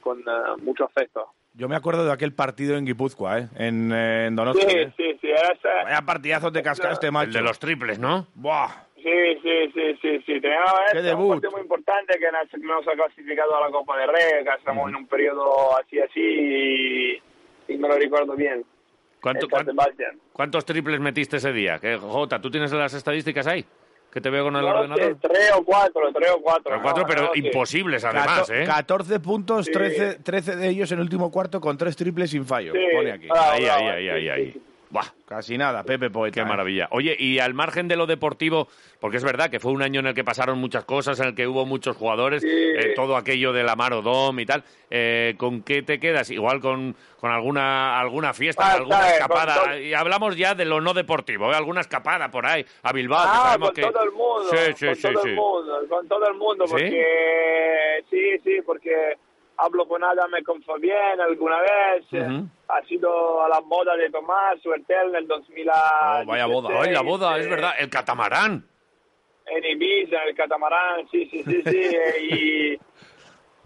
con 0.00 0.18
eh, 0.20 0.62
mucho 0.62 0.84
afecto 0.84 1.26
Yo 1.54 1.68
me 1.68 1.76
acuerdo 1.76 2.04
de 2.04 2.12
aquel 2.12 2.32
partido 2.32 2.76
en 2.76 2.86
Guipúzcoa, 2.86 3.38
¿eh? 3.38 3.48
En, 3.56 3.92
eh, 3.92 4.26
en 4.26 4.36
Donostia. 4.36 4.68
sí 4.68 4.76
¿eh? 4.78 4.92
sí 4.96 5.18
sí 5.20 5.28
era 5.30 5.52
esa- 5.52 5.84
Vaya 5.84 6.02
partidazos 6.02 6.52
de 6.52 6.62
cascaste, 6.62 7.10
macho. 7.10 7.28
El 7.28 7.32
de 7.34 7.40
los 7.42 7.58
triples, 7.58 7.98
¿no? 7.98 8.26
Buah. 8.34 8.68
sí 8.96 9.10
sí 9.42 9.70
sí 9.74 9.98
sí 10.02 10.18
sí 10.26 10.40
tenía 10.40 10.62
Qué 10.92 10.98
ese, 10.98 11.00
un 11.00 11.04
debut. 11.18 11.30
partido 11.34 11.50
muy 11.52 11.60
importante 11.62 12.18
que 12.18 12.30
nos, 12.32 12.62
nos 12.62 12.88
ha 12.88 12.92
clasificado 12.92 13.56
a 13.56 13.60
la 13.66 13.70
Copa 13.70 13.96
de 13.98 14.06
Rey 14.06 14.44
que 14.44 14.50
estamos 14.58 14.88
en 14.88 14.96
un 14.96 15.06
periodo 15.06 15.78
así 15.78 15.98
así 16.00 16.20
y, 16.20 17.22
y 17.72 17.76
me 17.78 17.88
lo 17.88 17.94
recuerdo 17.96 18.34
bien 18.34 18.64
¿Cuánto- 19.20 19.46
en 19.46 19.50
San 19.50 19.64
cuán- 19.64 19.66
Sebastián. 19.66 20.20
¿Cuántos 20.32 20.64
triples 20.64 20.98
metiste 21.00 21.36
ese 21.36 21.52
día? 21.52 21.78
Que, 21.78 21.96
Jota, 21.98 22.40
¿tú 22.40 22.50
tienes 22.50 22.72
las 22.72 22.94
estadísticas 22.94 23.46
ahí? 23.46 23.64
Que 24.12 24.20
te 24.20 24.28
veo 24.28 24.42
con 24.44 24.56
el 24.56 24.62
No 24.62 24.68
ordenador. 24.70 25.16
tres 25.20 25.52
o 25.56 25.64
cuatro, 25.64 26.02
tres 26.12 26.30
o 26.32 26.40
cuatro. 26.42 26.64
Pero 26.64 26.82
cuatro, 26.82 27.02
no, 27.02 27.08
pero 27.08 27.22
no 27.26 27.30
imposibles 27.34 28.04
además, 28.04 28.40
Cato- 28.40 28.54
¿eh? 28.54 28.64
14 28.64 29.20
puntos, 29.20 29.66
Sí. 29.66 29.72
13, 29.72 30.14
13 30.16 30.56
de 30.56 30.68
ellos 30.68 30.90
en 30.90 30.98
el 30.98 31.04
último 31.04 31.30
cuarto 31.30 31.60
con 31.60 31.78
tres 31.78 31.94
triples 31.96 32.30
sin 32.30 32.44
fallo. 32.44 32.72
Sí, 32.72 32.78
Pone 32.92 33.12
aquí. 33.12 33.26
bravo, 33.28 33.50
Ahí, 33.52 33.64
bravo, 33.64 33.80
ahí, 33.80 33.88
ahí, 33.88 34.02
sí, 34.02 34.08
ahí, 34.10 34.22
sí, 34.22 34.28
ahí. 34.28 34.62
Buah, 34.90 35.04
Casi 35.24 35.56
nada, 35.56 35.84
Pepe 35.84 36.10
Poeta. 36.10 36.34
qué 36.34 36.40
¿eh? 36.40 36.44
maravilla. 36.44 36.88
Oye, 36.90 37.14
y 37.16 37.38
al 37.38 37.54
margen 37.54 37.86
de 37.86 37.94
lo 37.94 38.06
deportivo, 38.06 38.66
porque 38.98 39.18
es 39.18 39.24
verdad 39.24 39.48
que 39.48 39.60
fue 39.60 39.70
un 39.70 39.82
año 39.82 40.00
en 40.00 40.08
el 40.08 40.14
que 40.14 40.24
pasaron 40.24 40.58
muchas 40.58 40.84
cosas, 40.84 41.20
en 41.20 41.28
el 41.28 41.34
que 41.36 41.46
hubo 41.46 41.64
muchos 41.64 41.96
jugadores, 41.96 42.42
Sí. 42.42 42.48
eh, 42.50 42.92
todo 42.96 43.16
aquello 43.16 43.52
de 43.52 43.62
la 43.62 43.76
Marodom 43.76 44.36
y 44.40 44.46
tal, 44.46 44.64
eh, 44.90 45.34
¿con 45.38 45.62
qué 45.62 45.82
te 45.82 46.00
quedas? 46.00 46.28
Igual 46.32 46.60
con, 46.60 46.96
con 47.20 47.30
alguna 47.30 48.00
alguna 48.00 48.34
fiesta, 48.34 48.64
Ah, 48.66 48.72
alguna 48.78 48.96
sabes, 48.98 49.12
escapada. 49.14 49.78
Y 49.78 49.94
hablamos 49.94 50.36
ya 50.36 50.56
de 50.56 50.64
lo 50.64 50.80
no 50.80 50.92
deportivo, 50.92 51.52
¿eh? 51.52 51.54
alguna 51.54 51.82
escapada 51.82 52.28
por 52.28 52.44
ahí, 52.46 52.66
a 52.82 52.92
Bilbao, 52.92 53.22
que 53.22 53.30
Ah, 53.32 53.42
sabemos 53.44 53.68
con 53.68 53.74
que... 53.76 53.82
todo 53.82 54.02
el 54.02 54.10
mundo, 54.10 54.44
Sí, 54.50 54.56
sí, 54.74 54.86
con 54.86 54.96
sí, 54.96 55.02
todo 55.02 55.22
sí. 55.22 55.28
el 55.28 55.34
mundo, 55.36 55.78
con 55.88 56.08
todo 56.08 56.26
el 56.26 56.34
mundo, 56.34 56.66
¿Sí? 56.66 56.72
porque 56.72 58.04
sí, 58.10 58.38
sí, 58.42 58.58
porque 58.66 59.16
hablo 59.60 59.86
con 59.86 60.02
Adame 60.02 60.42
con 60.42 60.62
Fabián 60.62 61.20
alguna 61.20 61.60
vez, 61.60 62.04
Ujú. 62.12 62.48
ha 62.68 62.82
sido 62.86 63.42
a 63.42 63.48
la 63.48 63.60
boda 63.60 63.96
de 63.96 64.10
Tomás 64.10 64.60
Suertel 64.62 65.10
en 65.10 65.16
el 65.16 65.26
2000. 65.26 65.68
Oh, 65.68 66.24
vaya 66.26 66.46
boda. 66.46 66.68
Ay, 66.82 66.92
la 66.92 67.02
boda, 67.02 67.38
es 67.38 67.48
verdad. 67.48 67.72
El 67.78 67.90
catamarán. 67.90 68.66
En 69.46 69.64
Ibiza, 69.64 70.22
el 70.24 70.34
catamarán, 70.34 71.08
sí, 71.10 71.26
sí, 71.30 71.42
sí, 71.44 71.62
sí, 71.64 71.76
eh, 71.96 72.22
y... 72.22 72.80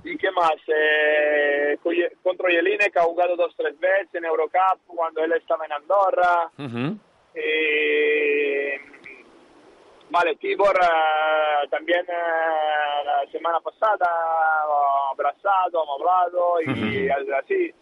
¿Y 0.07 0.19
qué 0.19 0.31
más? 0.33 0.53
Eh, 0.67 1.79
contra 2.23 2.51
Jelinek 2.51 2.95
ha 2.99 3.05
jugado 3.05 3.37
dos 3.37 3.55
tres 3.57 3.79
veces 3.81 4.15
en 4.15 4.27
Eurocup 4.27 4.79
cuando 4.87 5.25
él 5.25 5.33
estaba 5.33 5.65
en 5.65 5.73
Andorra. 5.73 6.51
Ujú. 6.59 6.99
Eh, 7.35 8.79
vale, 10.11 10.37
Tibor 10.37 10.77
eh, 10.77 11.69
también 11.71 12.05
eh, 12.07 13.05
la 13.05 13.33
semana 13.33 13.61
pasada 13.61 14.07
hemos 15.45 15.89
abrazado, 16.03 16.61
hemos 16.63 16.79
hablado 16.79 17.25
y 17.27 17.33
así. 17.33 17.75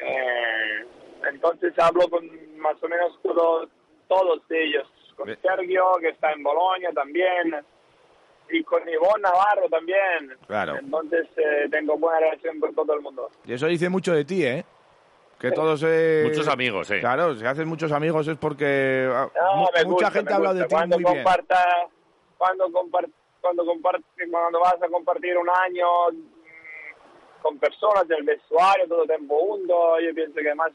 Eh, 0.00 0.86
entonces 1.30 1.72
hablo 1.78 2.08
con 2.08 2.28
más 2.58 2.82
o 2.82 2.88
menos 2.88 3.18
todo- 3.22 3.68
todos 4.08 4.40
ellos. 4.50 4.88
Con 5.16 5.26
Ve- 5.28 5.38
Sergio, 5.42 5.84
que 6.00 6.08
está 6.08 6.32
en 6.32 6.42
Bolonia 6.42 6.90
también. 6.94 7.64
Y 8.50 8.62
con 8.64 8.86
Ivonne 8.88 9.22
Navarro 9.22 9.68
también. 9.70 10.36
Claro. 10.46 10.76
Entonces 10.78 11.26
eh, 11.36 11.68
tengo 11.70 11.96
buena 11.96 12.20
relación 12.20 12.58
con 12.60 12.74
todo 12.74 12.94
el 12.94 13.00
mundo. 13.00 13.30
Y 13.46 13.52
eso 13.54 13.66
dice 13.66 13.88
mucho 13.88 14.12
de 14.12 14.24
ti, 14.24 14.44
¿eh? 14.44 14.64
Que 15.38 15.50
todos... 15.52 15.82
eh, 15.86 16.22
Muchos 16.24 16.46
amigos, 16.48 16.86
sí. 16.86 17.00
Claro, 17.00 17.34
si 17.34 17.44
hacen 17.44 17.66
muchos 17.66 17.90
amigos 17.92 18.28
es 18.28 18.36
porque 18.36 19.08
ah, 19.12 19.28
No, 19.34 19.56
mucha 19.62 19.82
gusta, 19.84 20.10
gente 20.10 20.32
habla 20.34 20.54
de 20.54 20.64
ti 20.64 20.74
cuando 20.74 20.96
muy 20.98 21.04
bien. 21.12 21.24
comparta, 21.24 21.64
cuando 22.38 22.70
compar, 22.70 23.06
cuando 23.40 23.64
comparte, 23.66 24.04
cuando 24.30 24.60
vas 24.60 24.80
a 24.82 24.88
compartir 24.88 25.36
un 25.36 25.48
año 25.48 25.86
con 27.42 27.58
personas 27.58 28.06
del 28.08 28.22
vestuario 28.22 28.86
todo 28.88 29.02
el 29.02 29.08
tiempo 29.08 29.38
juntos, 29.38 29.98
yo 30.06 30.14
pienso 30.14 30.36
que 30.40 30.54
más 30.54 30.70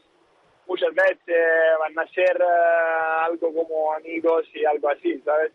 muchas 0.66 0.94
veces 0.94 1.36
van 1.80 1.98
a 1.98 2.06
ser 2.12 2.36
eh, 2.40 3.24
algo 3.24 3.52
como 3.54 3.92
amigos 3.94 4.44
y 4.54 4.64
algo 4.64 4.88
así, 4.90 5.18
¿sabes? 5.24 5.52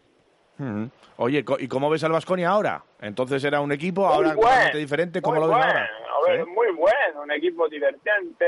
Ujú. 0.59 0.89
Oye, 1.17 1.43
¿y 1.59 1.67
cómo 1.67 1.89
ves 1.89 2.03
al 2.03 2.11
Vasconia 2.11 2.49
ahora? 2.49 2.83
Entonces 3.01 3.43
era 3.43 3.61
un 3.61 3.71
equipo, 3.71 4.01
Muy 4.05 4.13
ahora 4.13 4.33
totalmente 4.35 4.77
diferente. 4.79 5.21
¿Cómo 5.21 5.35
lo 5.39 5.47
ves 5.47 5.57
bueno, 5.57 5.65
ahora? 5.71 5.89
a 6.25 6.29
ver, 6.31 6.43
¿Sí? 6.45 6.49
Muy 6.51 6.71
bueno, 6.71 7.21
un 7.23 7.31
equipo 7.31 7.67
divertente, 7.69 8.45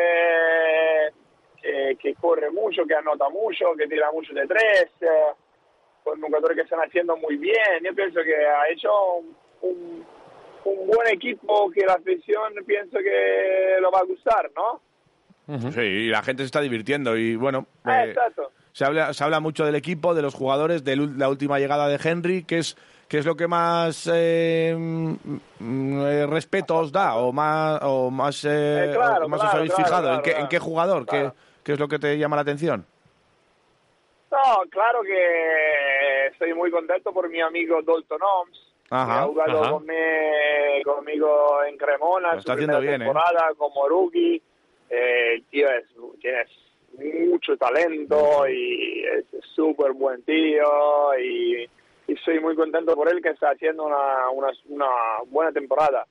que, 1.62 1.98
que 2.00 2.14
corre 2.16 2.50
mucho, 2.52 2.86
que 2.86 2.96
anota 2.96 3.30
mucho, 3.30 3.74
que 3.78 3.88
tira 3.88 4.12
mucho 4.12 4.34
de 4.34 4.46
tres, 4.48 4.88
eh, 5.02 5.34
con 6.04 6.22
jugadores 6.22 6.56
que 6.56 6.64
están 6.64 6.80
haciendo 6.80 7.18
muy 7.18 7.38
bien. 7.38 7.84
Yo 7.84 7.94
pienso 7.96 8.22
que 8.24 8.36
ha 8.36 8.68
hecho 8.70 8.92
un, 9.16 9.36
un- 9.62 10.06
un 10.66 10.88
buen 10.88 11.08
equipo 11.08 11.70
que 11.72 11.86
la 11.86 11.94
afición 11.94 12.54
pienso 12.66 12.98
que 12.98 13.78
lo 13.82 13.92
va 13.92 14.00
a 14.00 14.04
gustar, 14.06 14.52
¿no? 14.56 14.82
Sí, 15.72 15.82
y 15.82 16.08
la 16.10 16.24
gente 16.24 16.42
se 16.42 16.48
está 16.48 16.60
divirtiendo 16.62 17.16
y 17.16 17.36
bueno, 17.36 17.68
Ah, 17.84 18.04
eh, 18.06 18.10
exacto. 18.10 18.52
se, 18.72 18.84
habla, 18.84 19.14
se 19.14 19.24
habla 19.24 19.40
mucho 19.40 19.64
del 19.64 19.76
equipo, 19.76 20.16
de 20.16 20.24
los 20.24 20.34
jugadores, 20.34 20.84
de 20.84 20.96
la 20.96 21.30
última 21.30 21.60
llegada 21.60 21.88
de 21.88 22.00
Henry, 22.04 22.44
que 22.44 22.58
es, 22.58 22.76
que 23.08 23.20
es 23.20 23.26
lo 23.28 23.36
que 23.36 23.48
más 23.48 24.10
eh, 24.12 24.76
mm, 24.76 26.02
eh, 26.02 26.26
respeto 26.26 26.78
os 26.78 26.92
da 26.92 27.16
o 27.18 27.32
más, 27.32 27.80
o 27.84 28.10
más, 28.10 28.44
eh, 28.44 28.50
Eh, 28.86 28.92
claro, 28.96 29.26
o 29.26 29.30
más 29.30 29.44
os 29.44 29.54
habéis 29.54 29.72
claro, 29.74 29.86
fijado. 29.86 30.08
¿En, 30.08 30.22
claro, 30.22 30.24
qué, 30.24 30.30
¿En 30.32 30.36
claro. 30.38 30.50
qué 30.50 30.60
jugador? 30.60 31.06
¿Qué, 31.06 31.32
qué 31.64 31.74
es 31.74 31.80
lo 31.80 31.88
que 31.88 32.00
te 32.00 32.18
llama 32.18 32.38
la 32.38 32.42
atención? 32.42 32.86
No, 34.32 34.64
claro 34.70 35.02
que 35.04 36.28
estoy 36.32 36.54
muy 36.56 36.72
contento 36.72 37.14
por 37.14 37.30
mi 37.30 37.40
amigo 37.40 37.82
Dalton 37.84 38.20
Holmes, 38.22 38.60
Ajá, 38.89 39.22
ha 39.24 39.25
jugado 39.25 39.63
ajá. 39.63 39.72
conmi- 39.74 40.84
conmigo 40.84 41.63
en 41.63 41.77
Cremona, 41.77 42.27
Lo 42.30 42.34
su 42.36 42.39
está 42.39 42.56
primera 42.56 42.77
haciendo 42.77 42.82
bien, 42.98 43.01
¿eh? 43.01 43.06
temporada 43.06 43.54
como 43.58 43.88
rookie. 43.89 44.42
Eh, 44.89 45.34
el 45.36 45.44
tío 45.46 45.68
es, 45.72 45.86
tiene 47.00 47.25
mucho 47.27 47.58
talento 47.58 48.48
y 48.48 49.04
es 49.04 49.25
súper 49.56 49.92
buen 49.94 50.22
tío 50.24 50.63
y, 51.20 51.63
y 52.08 52.13
estoy 52.13 52.39
muy 52.39 52.56
contento 52.56 52.96
por 52.96 53.10
él 53.12 53.22
que 53.22 53.30
está 53.30 53.50
haciendo 53.50 53.84
una, 53.86 54.30
una, 54.30 54.50
una 54.70 54.86
buena 55.27 55.51
temporada. 55.51 56.06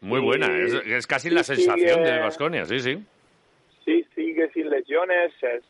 Muy 0.00 0.20
Y- 0.20 0.24
buena. 0.24 0.46
Es, 0.58 0.72
es 0.86 1.06
casi 1.06 1.30
la 1.30 1.42
sensación 1.42 1.98
sigue- 2.04 2.12
de 2.12 2.18
Vasconia, 2.20 2.64
sí, 2.64 2.78
sí. 2.78 3.04
Sí, 3.84 4.06
sigue 4.14 4.48
sin 4.52 4.70
lesiones, 4.70 5.32
es, 5.42 5.62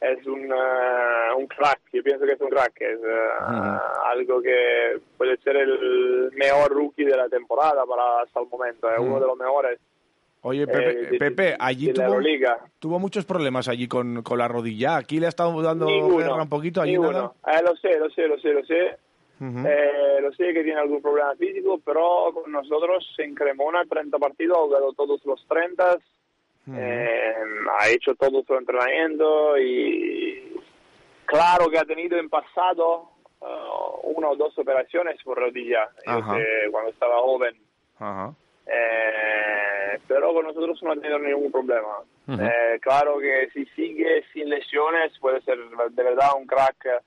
es 0.00 0.26
un, 0.26 0.44
eh, 0.44 1.34
un 1.36 1.46
crack, 1.46 1.80
yo 1.92 2.02
pienso 2.02 2.24
que 2.26 2.32
es 2.32 2.40
un 2.40 2.48
crack, 2.50 2.80
es 2.80 2.98
eh, 2.98 3.78
algo 4.04 4.40
que 4.42 5.00
puede 5.16 5.36
ser 5.38 5.56
el 5.56 6.30
mejor 6.34 6.70
rookie 6.72 7.04
de 7.04 7.16
la 7.16 7.28
temporada 7.28 7.84
para 7.86 8.22
hasta 8.22 8.40
el 8.40 8.46
momento, 8.48 8.90
es 8.90 8.98
uno 8.98 9.18
de 9.20 9.26
los 9.26 9.36
mejores. 9.38 9.78
Oye, 10.42 10.62
eh, 10.62 10.66
Pepe, 10.66 10.94
de- 11.10 11.18
Pepe 11.18 11.56
allí 11.58 11.92
tuvo, 11.92 12.18
tuvo 12.78 12.98
muchos 13.00 13.24
problemas 13.24 13.66
allí 13.68 13.88
con, 13.88 14.22
con 14.22 14.38
la 14.38 14.46
rodilla. 14.46 14.96
Aquí 14.96 15.18
le 15.18 15.26
ha 15.26 15.30
estado 15.30 15.60
dando 15.60 15.86
un 15.88 16.48
poquito, 16.48 16.80
allí 16.82 16.92
ninguno. 16.92 17.34
nada. 17.44 17.58
Eh, 17.58 17.62
lo 17.64 17.74
sé, 17.76 17.98
lo 17.98 18.08
sé, 18.10 18.28
lo 18.28 18.38
sé, 18.38 18.48
lo 18.52 18.64
sé. 18.64 18.96
Eh, 19.38 20.18
lo 20.22 20.32
sé 20.32 20.52
que 20.54 20.62
tiene 20.62 20.80
algún 20.80 21.02
problema 21.02 21.34
físico, 21.34 21.78
pero 21.84 22.30
con 22.32 22.50
nosotros 22.52 23.04
en 23.18 23.34
Cremona 23.34 23.82
30 23.88 24.16
partidos, 24.18 24.56
ha 24.56 24.60
jugado 24.62 24.92
todos 24.94 25.20
los 25.26 25.44
30, 25.48 25.98
eh, 26.74 27.34
ha 27.78 27.88
hecho 27.88 28.14
todo 28.14 28.42
su 28.44 28.54
entrenamiento 28.54 29.58
y 29.58 30.60
claro 31.24 31.68
que 31.70 31.78
ha 31.78 31.84
tenido 31.84 32.18
en 32.18 32.28
pasado 32.28 33.10
eh, 33.40 33.46
una 34.04 34.30
o 34.30 34.36
dos 34.36 34.58
operaciones 34.58 35.22
por 35.22 35.38
rodilla 35.38 35.88
cuando 36.70 36.90
estaba 36.90 37.20
joven. 37.20 37.54
Eh, 38.66 39.98
pero 40.08 40.34
con 40.34 40.44
nosotros 40.44 40.82
no 40.82 40.92
ha 40.92 40.96
tenido 40.96 41.18
ningún 41.18 41.52
problema. 41.52 41.98
Eh, 42.28 42.78
claro 42.80 43.18
que 43.18 43.48
si 43.52 43.64
sigue 43.66 44.24
sin 44.32 44.48
lesiones 44.48 45.16
puede 45.20 45.40
ser 45.42 45.58
de 45.58 46.02
verdad 46.02 46.30
un 46.36 46.46
crack 46.46 47.02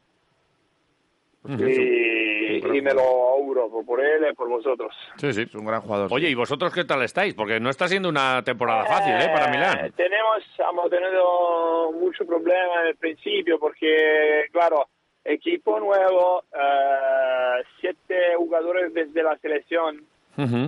Ujú. 1.44 1.64
y, 1.68 2.82
me 2.82 2.94
lo 2.94 3.02
auguro 3.02 3.70
por, 3.86 4.02
él 4.04 4.26
y 4.30 4.36
por 4.36 4.50
vosotros. 4.50 4.94
Sí, 5.18 5.32
sí. 5.34 5.42
Es 5.44 5.56
un 5.56 5.66
gran 5.66 5.82
jugador. 5.82 6.10
Oye. 6.12 6.30
¿y 6.30 6.36
vosotros 6.36 6.74
qué 6.74 6.84
tal 6.84 7.02
estáis? 7.04 7.34
Porque 7.34 7.60
no 7.60 7.70
está 7.70 7.88
siendo 7.88 8.10
una 8.10 8.44
temporada 8.44 8.86
fácil, 8.86 9.14
¿eh? 9.14 9.30
Para 9.34 9.48
Eh, 9.48 9.52
Milán. 9.52 9.92
Tenemos, 9.96 10.44
hemos 10.70 10.90
tenido 10.90 11.92
mucho 11.94 12.26
problema 12.26 12.82
en 12.82 12.88
el 12.88 12.96
principio 12.96 13.58
porque, 13.60 14.46
claro, 14.52 14.88
equipo 15.24 15.80
nuevo, 15.80 16.44
eh, 16.54 17.64
siete 17.80 18.36
jugadores 18.38 18.94
desde 18.94 19.24
la 19.24 19.38
selección. 19.38 20.06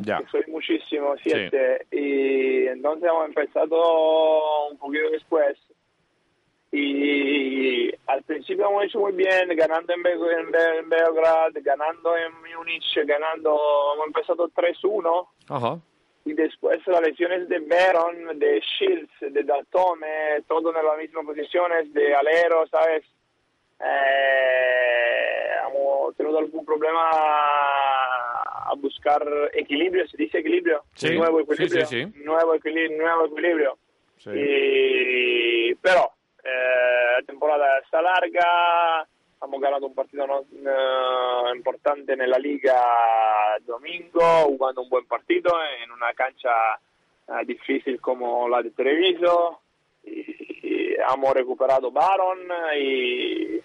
Ya. 0.04 0.18
que 0.18 0.26
soy 0.28 0.44
muchísimo, 0.48 1.16
siete, 1.24 1.86
y 1.92 2.68
entonces 2.68 3.08
hemos 3.10 3.26
empezado 3.30 4.68
un 4.70 4.78
poquito 4.78 5.10
después. 5.12 5.58
Y 6.72 7.92
al 8.08 8.24
principio 8.24 8.68
hemos 8.70 8.86
hecho 8.86 9.00
muy 9.00 9.12
bien, 9.12 9.50
ganando 9.56 9.94
en, 9.94 10.02
Be- 10.04 10.12
en 10.14 10.52
Be- 10.52 10.78
en 10.80 10.90
Belgrad, 10.90 11.52
ganando 11.56 12.16
en 12.16 12.32
Múnich, 12.56 12.96
ganando, 13.06 13.60
hemos 13.96 14.08
empezado 14.08 14.50
3-1 14.50 15.28
Ajá. 15.50 15.80
y 16.26 16.34
después 16.34 16.80
las 16.88 17.02
lesiones 17.02 17.50
de 17.50 17.60
Baron, 17.60 18.40
de 18.40 18.62
Shields, 18.62 19.12
de 19.20 19.44
Datome, 19.44 20.42
todo 20.48 20.70
en 20.78 20.86
las 20.86 20.98
mismas 20.98 21.26
posiciones, 21.26 21.94
de 21.94 22.16
Alero, 22.16 22.66
¿sabes? 22.68 23.04
Eh, 23.84 25.52
hemos 25.68 26.16
tenido 26.16 26.38
algún 26.40 26.66
problema 26.66 27.10
a 27.12 28.74
buscar 28.78 29.22
equilibrio, 29.54 30.08
se 30.08 30.18
dice 30.18 30.38
equilibrio, 30.40 30.84
Sí, 30.96 31.18
nuevo 31.18 31.42
equilibrio, 31.42 31.86
sí, 31.86 32.04
sí. 32.06 32.20
nuevo 32.24 32.54
equilibrio, 32.56 32.98
nuevo 32.98 33.26
equilibrio. 33.26 33.78
Sí. 34.18 34.30
Y, 34.34 35.76
pero 35.76 36.11
eh, 36.44 37.20
la 37.20 37.26
temporada 37.26 37.80
está 37.80 38.02
larga, 38.02 39.06
hemos 39.44 39.62
ganado 39.62 39.88
un 39.88 39.96
partido 39.96 40.28
no- 40.28 40.42
eh, 40.42 41.56
importante 41.56 42.14
en 42.14 42.30
la 42.30 42.38
liga 42.40 42.76
domingo, 43.66 44.22
jugando 44.46 44.82
un 44.82 44.90
buen 44.90 45.06
partido 45.06 45.52
en 45.84 45.92
una 45.92 46.14
cancha 46.14 46.50
eh, 47.28 47.46
difícil 47.46 48.00
como 48.02 48.48
la 48.50 48.62
de 48.62 48.72
Treviso. 48.72 49.62
Y, 50.04 50.20
y 50.68 50.96
hemos 50.96 51.34
recuperado 51.34 51.92
Baron 51.92 52.40
y 52.80 53.60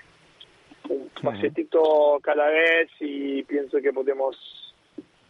un 0.89 1.11
pasetito 1.23 2.19
cada 2.23 2.47
vez 2.49 2.89
y 3.01 3.43
pienso 3.45 3.79
que 3.81 3.93
podemos 3.93 4.37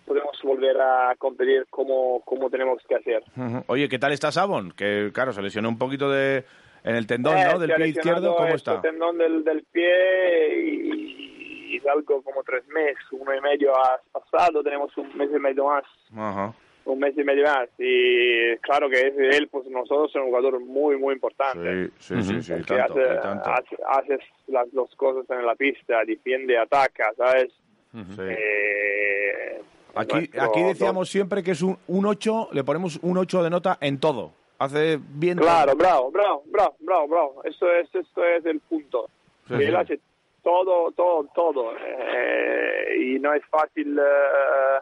podemos 0.05 0.41
volver 0.45 0.81
a 0.81 1.15
competir 1.19 1.67
como, 1.69 2.21
como 2.25 2.49
tenemos 2.49 2.81
que 2.89 2.95
hacer. 2.95 3.25
Oye, 3.67 3.89
¿qué 3.89 3.99
tal 3.99 4.13
está 4.13 4.31
Sabon? 4.31 4.71
Que, 4.71 5.11
claro, 5.13 5.33
se 5.33 5.43
lesionó 5.43 5.69
un 5.69 5.79
poquito 5.79 6.09
de 6.11 6.45
en 6.87 6.97
el 6.97 7.07
tendón, 7.07 7.37
Eh, 7.37 7.45
¿no? 7.53 7.59
Del 7.59 7.69
se 7.69 7.75
ha 7.75 7.77
pie 7.77 7.87
izquierdo, 7.89 8.35
¿cómo 8.37 8.47
este 8.49 8.57
está? 8.57 8.81
tendón 8.81 9.19
del, 9.19 9.45
del 9.45 9.63
pie 9.65 10.65
y, 10.65 11.77
y 11.77 11.89
algo 11.89 12.23
como 12.23 12.43
tres 12.43 12.67
meses, 12.69 12.97
uno 13.11 13.35
y 13.37 13.41
medio 13.41 13.73
ha 13.77 14.01
pasado, 14.13 14.63
tenemos 14.63 14.97
un 14.97 15.15
mes 15.17 15.29
y 15.35 15.39
medio 15.39 15.67
más, 15.67 15.85
Ajá. 16.17 16.55
un 16.85 16.99
mes 16.99 17.15
y 17.19 17.25
medio 17.25 17.45
más. 17.45 17.69
Y 17.79 18.57
claro 18.59 18.89
que 18.89 19.01
es 19.09 19.15
él, 19.37 19.49
pues 19.49 19.67
nosotros 19.69 20.11
es 20.11 20.17
un 20.17 20.29
jugador 20.29 20.61
muy, 20.61 20.97
muy 20.97 21.15
importante. 21.15 21.89
Sí, 21.99 22.15
sí, 22.15 22.23
sí, 22.23 22.43
sí, 22.43 22.53
El 22.55 22.65
tanto, 22.67 22.95
hace, 22.95 23.15
tanto. 23.21 23.51
hace- 23.89 24.19
las 24.49 24.73
dos 24.73 24.95
cosas 24.97 25.29
en 25.37 25.45
la 25.45 25.55
pista, 25.57 26.05
defiende, 26.07 26.57
ataca, 26.57 27.13
¿sabes? 27.17 27.53
Sí. 27.93 28.21
Eh, 28.21 29.61
Aquí, 29.95 30.15
nuestro- 30.15 30.43
aquí 30.43 30.63
decíamos 30.63 31.09
siempre 31.09 31.43
que 31.43 31.53
es 31.53 31.63
un, 31.63 31.79
un 31.89 32.05
8, 32.07 32.51
le 32.53 32.63
ponemos 32.65 32.99
un 33.03 33.17
8 33.19 33.43
de 33.43 33.51
nota 33.51 33.79
en 33.81 33.99
todo. 33.99 34.33
Hace 34.59 34.99
bien. 35.01 35.39
Claro, 35.39 35.75
bravo, 35.77 36.11
bravo, 36.11 36.43
bravo, 36.47 36.77
bravo, 36.81 37.09
bravo. 37.09 37.45
Esto 37.45 37.71
es, 37.73 37.95
esto 37.95 38.25
es 38.25 38.45
el 38.47 38.61
punto. 38.61 39.09
Sí, 39.49 39.55
Él 39.55 39.69
sí. 39.69 39.75
hace 39.75 40.01
todo, 40.43 40.91
todo, 40.93 41.29
todo. 41.35 41.73
Eh, 41.77 42.97
y 43.15 43.19
no 43.19 43.35
es 43.35 43.43
fácil 43.51 43.99
eh, 43.99 44.81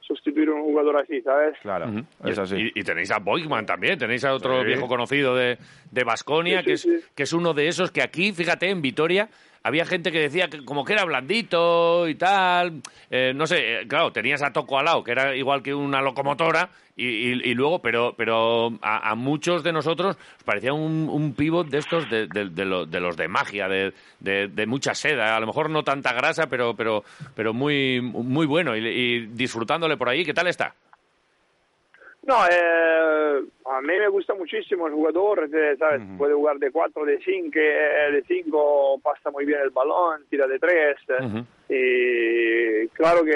sustituir 0.00 0.48
a 0.48 0.52
un 0.54 0.62
jugador 0.62 0.96
así, 0.98 1.20
¿sabes? 1.22 1.56
Claro, 1.62 1.86
es 2.24 2.36
Y- 2.38 2.40
así. 2.40 2.56
Y, 2.74 2.80
y 2.80 2.82
tenéis 2.82 3.10
a 3.10 3.18
Boigman 3.18 3.66
también, 3.66 3.98
tenéis 3.98 4.24
a 4.24 4.34
otro 4.34 4.60
Sí. 4.60 4.66
viejo 4.66 4.88
conocido 4.88 5.34
de, 5.36 5.58
de 5.90 6.04
Basconia, 6.04 6.60
Sí, 6.60 6.64
que, 6.66 6.72
es, 6.72 6.80
sí. 6.82 6.96
que 7.14 7.22
es 7.24 7.32
uno 7.32 7.52
de 7.52 7.68
esos 7.68 7.90
que 7.90 8.02
aquí, 8.02 8.32
fíjate, 8.32 8.70
en 8.70 8.80
Vitoria, 8.82 9.28
había 9.62 9.84
gente 9.84 10.10
que 10.12 10.20
decía 10.20 10.48
que 10.48 10.64
como 10.64 10.84
que 10.84 10.92
era 10.94 11.04
blandito 11.04 12.08
y 12.08 12.14
tal. 12.14 12.80
Eh, 13.10 13.32
no 13.34 13.46
sé, 13.46 13.82
eh, 13.82 13.88
claro, 13.88 14.12
tenías 14.12 14.42
a 14.42 14.52
Toco 14.52 14.78
al 14.78 14.84
lado, 14.86 15.04
que 15.04 15.12
era 15.12 15.36
igual 15.36 15.62
que 15.62 15.74
una 15.74 16.00
locomotora, 16.00 16.70
y, 16.96 17.32
luego, 17.54 17.80
pero, 17.80 18.14
pero 18.16 18.72
a, 18.82 19.10
muchos 19.14 19.62
de 19.62 19.72
nosotros 19.72 20.18
nos 20.36 20.44
parecía 20.44 20.72
un, 20.74 21.08
un 21.10 21.32
de 21.70 21.78
estos, 21.78 22.08
de, 22.10 22.26
de- 22.26 22.50
de 22.50 22.64
de 22.90 23.00
los 23.00 23.16
de 23.16 23.26
magia, 23.28 23.68
de 24.48 24.66
mucha 24.66 24.94
seda. 24.94 25.36
A 25.36 25.40
lo 25.40 25.46
mejor 25.46 25.70
no 25.70 25.82
tanta 25.82 26.12
grasa, 26.12 26.48
pero, 26.48 26.74
pero, 26.76 27.02
pero 27.34 27.54
muy, 27.54 28.00
muy 28.02 28.46
bueno. 28.46 28.76
Y, 28.76 28.86
y 28.86 29.26
disfrutándole 29.28 29.96
por 29.96 30.08
ahí, 30.10 30.24
¿qué 30.24 30.34
tal 30.34 30.46
está? 30.48 30.74
No, 32.30 32.36
eh, 32.48 33.42
a 33.66 33.80
mí 33.80 33.98
me 33.98 34.06
gusta 34.06 34.34
muchísimo 34.34 34.86
el 34.86 34.92
jugador, 34.92 35.50
eh, 35.52 35.74
¿sabes? 35.76 36.00
Puede 36.16 36.34
jugar 36.34 36.58
de 36.58 36.70
4, 36.70 37.04
de 37.04 37.18
5, 37.24 37.50
de 37.58 38.22
5, 38.28 39.00
pasa 39.02 39.32
muy 39.32 39.44
bien 39.44 39.58
el 39.60 39.70
balón, 39.70 40.24
tira 40.30 40.46
de 40.46 40.60
3. 40.60 40.96
Ujú. 41.24 41.44
Y 41.68 42.86
claro 42.90 43.24
que 43.24 43.32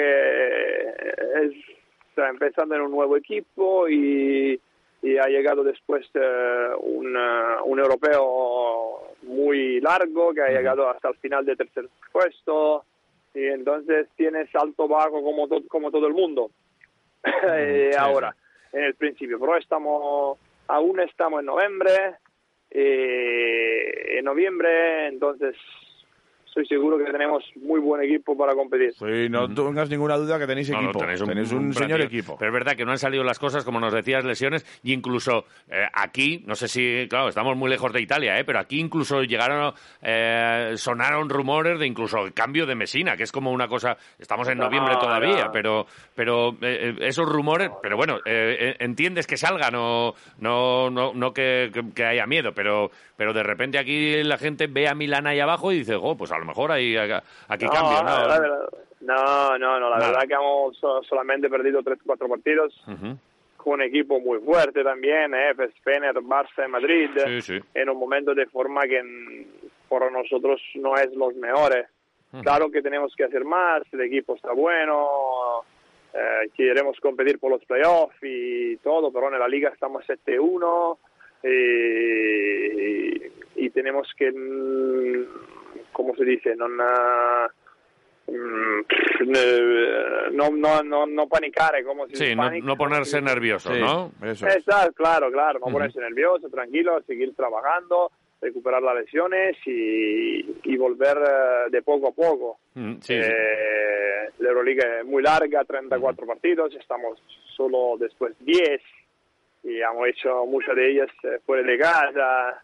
es, 1.43 1.51
está 2.09 2.29
empezando 2.29 2.73
en 2.75 2.83
un 2.83 2.91
nuevo 2.91 3.17
equipo 3.17 3.89
y, 3.89 4.57
y 5.01 5.17
ha 5.17 5.25
llegado 5.27 5.61
después 5.65 6.05
eh, 6.13 6.69
un, 6.79 7.17
eh, 7.17 7.55
un 7.65 7.77
europeo 7.79 9.11
muy 9.23 9.81
largo 9.81 10.33
que 10.33 10.41
ha 10.41 10.49
llegado 10.51 10.89
hasta 10.89 11.09
el 11.09 11.15
final 11.17 11.45
de 11.45 11.57
tercer 11.57 11.89
puesto 12.13 12.85
y 13.33 13.45
entonces 13.47 14.07
tiene 14.15 14.47
salto 14.47 14.87
bajo 14.87 15.21
como, 15.21 15.49
to- 15.49 15.67
como 15.67 15.91
todo 15.91 16.07
el 16.07 16.13
mundo. 16.13 16.49
Eh, 17.47 17.89
sí, 17.91 17.97
ahora, 17.99 18.35
en 18.75 18.83
el 18.83 18.95
principio, 18.95 19.39
pero 19.39 19.55
estamos, 19.57 20.37
aún 20.67 20.99
estamos 20.99 21.39
en 21.39 21.45
noviembre, 21.45 22.15
eh, 22.69 24.17
en 24.17 24.25
noviembre, 24.25 25.07
entonces 25.07 25.55
estoy 26.55 26.65
seguro 26.67 26.97
que 26.97 27.11
tenemos 27.11 27.43
muy 27.61 27.81
buen 27.81 28.01
equipo 28.03 28.37
para 28.37 28.53
competir. 28.53 28.93
Sí, 28.93 29.27
no 29.29 29.47
tengas 29.53 29.89
ninguna 29.89 30.15
duda 30.15 30.39
que 30.39 30.47
tenéis 30.47 30.69
No, 30.69 30.77
no, 30.81 30.83
equipo. 30.89 30.99
tenéis 30.99 31.23
tenéis 31.25 31.51
un, 31.51 31.73
señor 31.73 31.99
equipo. 32.01 32.37
Pero 32.39 32.49
es 32.49 32.53
verdad 32.53 32.75
que 32.77 32.85
no 32.85 32.91
han 32.91 32.97
salido 32.97 33.23
las 33.25 33.39
cosas, 33.39 33.65
como 33.65 33.79
nos 33.81 33.93
decías, 33.93 34.23
lesiones, 34.23 34.65
y 34.81 34.93
incluso 34.93 35.43
eh, 35.69 35.85
aquí, 35.93 36.43
no 36.47 36.55
sé 36.55 36.69
si, 36.69 37.07
claro, 37.09 37.27
estamos 37.27 37.57
muy 37.57 37.69
lejos 37.69 37.91
de 37.91 38.01
Italia, 38.01 38.39
¿eh? 38.39 38.45
pero 38.45 38.59
aquí 38.59 38.79
incluso 38.79 39.21
llegaron, 39.23 39.73
eh, 40.01 40.73
sonaron 40.77 41.29
rumores 41.29 41.77
de 41.77 41.87
incluso 41.87 42.19
el 42.25 42.33
cambio 42.33 42.65
de 42.65 42.75
Mesina, 42.75 43.17
que 43.17 43.23
es 43.23 43.31
como 43.33 43.51
una 43.51 43.67
cosa, 43.67 43.97
estamos 44.17 44.47
en 44.47 44.57
No, 44.57 44.65
noviembre 44.65 44.95
todavía, 44.97 45.45
no. 45.45 45.51
pero, 45.51 45.85
pero 46.15 46.51
eh, 46.61 46.93
eh, 46.93 46.95
esos 47.01 47.27
rumores, 47.27 47.69
pero 47.81 47.97
bueno, 47.97 48.19
entiendes 48.25 49.27
que 49.27 49.35
salgan, 49.37 49.73
no, 49.73 50.13
no, 50.39 50.89
no, 50.89 51.13
no 51.13 51.33
que, 51.33 51.69
que- 51.73 51.83
que 51.93 52.05
haya 52.05 52.25
miedo, 52.25 52.53
pero, 52.53 52.91
pero 53.17 53.33
de 53.33 53.43
repente 53.43 53.77
aquí 53.77 54.23
la 54.23 54.37
gente 54.37 54.67
ve 54.67 54.87
a 54.87 54.95
Milán 54.95 55.27
ahí 55.27 55.39
abajo 55.39 55.71
y 55.71 55.79
dice, 55.79 55.95
oh, 55.99 56.15
pues 56.15 56.31
a 56.31 56.37
lo 56.37 56.44
mejor 56.45 56.71
hay 56.71 56.95
aquí 56.97 57.65
cambio, 57.67 58.03
¿no? 58.03 58.27
la 58.27 58.39
verdad- 58.39 58.69
no, 59.01 59.57
no, 59.59 59.79
no, 59.79 59.89
la 59.89 59.97
Nada. 59.97 60.11
verdad 60.11 60.27
que 60.27 60.33
hemos 60.33 60.75
so- 60.77 61.03
solamente 61.03 61.49
perdido 61.49 61.83
3-4 61.83 62.27
partidos 62.27 62.73
Ujú. 62.87 63.17
con 63.57 63.73
un 63.73 63.81
equipo 63.83 64.19
muy 64.19 64.39
fuerte 64.39 64.83
también, 64.83 65.33
eh, 65.35 65.53
Fener, 65.83 66.15
Barça 66.15 66.65
y 66.65 66.69
Madrid, 66.71 67.09
Sí, 67.23 67.41
sí. 67.41 67.59
en 67.73 67.89
un 67.89 67.97
momento 67.97 68.33
de 68.33 68.45
forma 68.47 68.81
que 68.83 69.45
por 69.89 70.11
nosotros 70.11 70.61
no 70.75 70.95
es 70.95 71.13
los 71.15 71.35
mejores. 71.35 71.87
Claro 72.41 72.69
que 72.69 72.81
tenemos 72.81 73.15
que 73.15 73.23
hacer 73.23 73.45
más, 73.45 73.81
el 73.93 74.01
equipo 74.01 74.35
está 74.35 74.51
bueno, 74.51 75.61
eh, 76.13 76.49
queremos 76.57 76.99
competir 76.99 77.39
por 77.39 77.51
los 77.51 77.63
playoffs 77.63 78.17
y 78.23 78.75
todo, 78.77 79.09
pero 79.11 79.31
en 79.31 79.39
la 79.39 79.47
liga 79.47 79.69
estamos 79.69 80.03
7-1 80.05 80.97
y, 81.43 81.55
y 83.65 83.69
tenemos 83.69 84.11
que, 84.17 84.31
mm, 84.31 85.25
¿cómo 85.95 86.13
se 86.15 86.25
dice? 86.25 86.55
Non, 86.55 86.77
ah, 86.81 87.47
mm, 88.27 88.79
eh, 89.33 90.29
no, 90.33 90.49
no, 90.51 90.83
no, 90.83 91.05
no 91.05 91.27
panicare, 91.27 91.83
como 91.83 92.05
si 92.07 92.15
Sí, 92.15 92.35
no, 92.35 92.51
no 92.51 92.75
ponerse 92.75 93.21
nervioso, 93.21 93.73
Sí, 93.73 93.79
¿no? 93.79 94.11
eso 94.21 94.45
claro, 94.93 95.31
claro, 95.31 95.59
no 95.59 95.71
ponerse 95.71 95.99
nervioso, 95.99 96.49
tranquilo, 96.49 97.01
seguir 97.03 97.33
trabajando, 97.33 98.11
recuperar 98.41 98.81
las 98.83 98.95
lesiones 98.95 99.55
y, 99.65 100.45
y 100.63 100.77
volver 100.77 101.17
eh, 101.17 101.69
de 101.71 101.81
poco 101.81 102.09
a 102.09 102.11
poco. 102.11 102.59
Mm, 102.73 102.93
sí, 102.99 103.13
sí. 103.13 103.29
Eh, 103.31 104.29
La 104.39 104.49
Euroliga 104.49 104.99
es 104.99 105.05
muy 105.05 105.23
larga, 105.23 105.63
34 105.63 106.27
partidos, 106.27 106.75
estamos 106.75 107.17
solo 107.55 107.95
después 107.97 108.35
10 108.41 108.81
y 109.63 109.79
hemos 109.81 110.07
hecho 110.09 110.45
muchas 110.45 110.75
de 110.75 110.91
ellas 110.91 111.09
fuera 111.45 111.63
de 111.63 111.77
casa. 111.79 112.61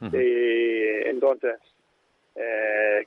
Y 0.00 1.08
entonces, 1.08 1.56
eh, 2.38 3.06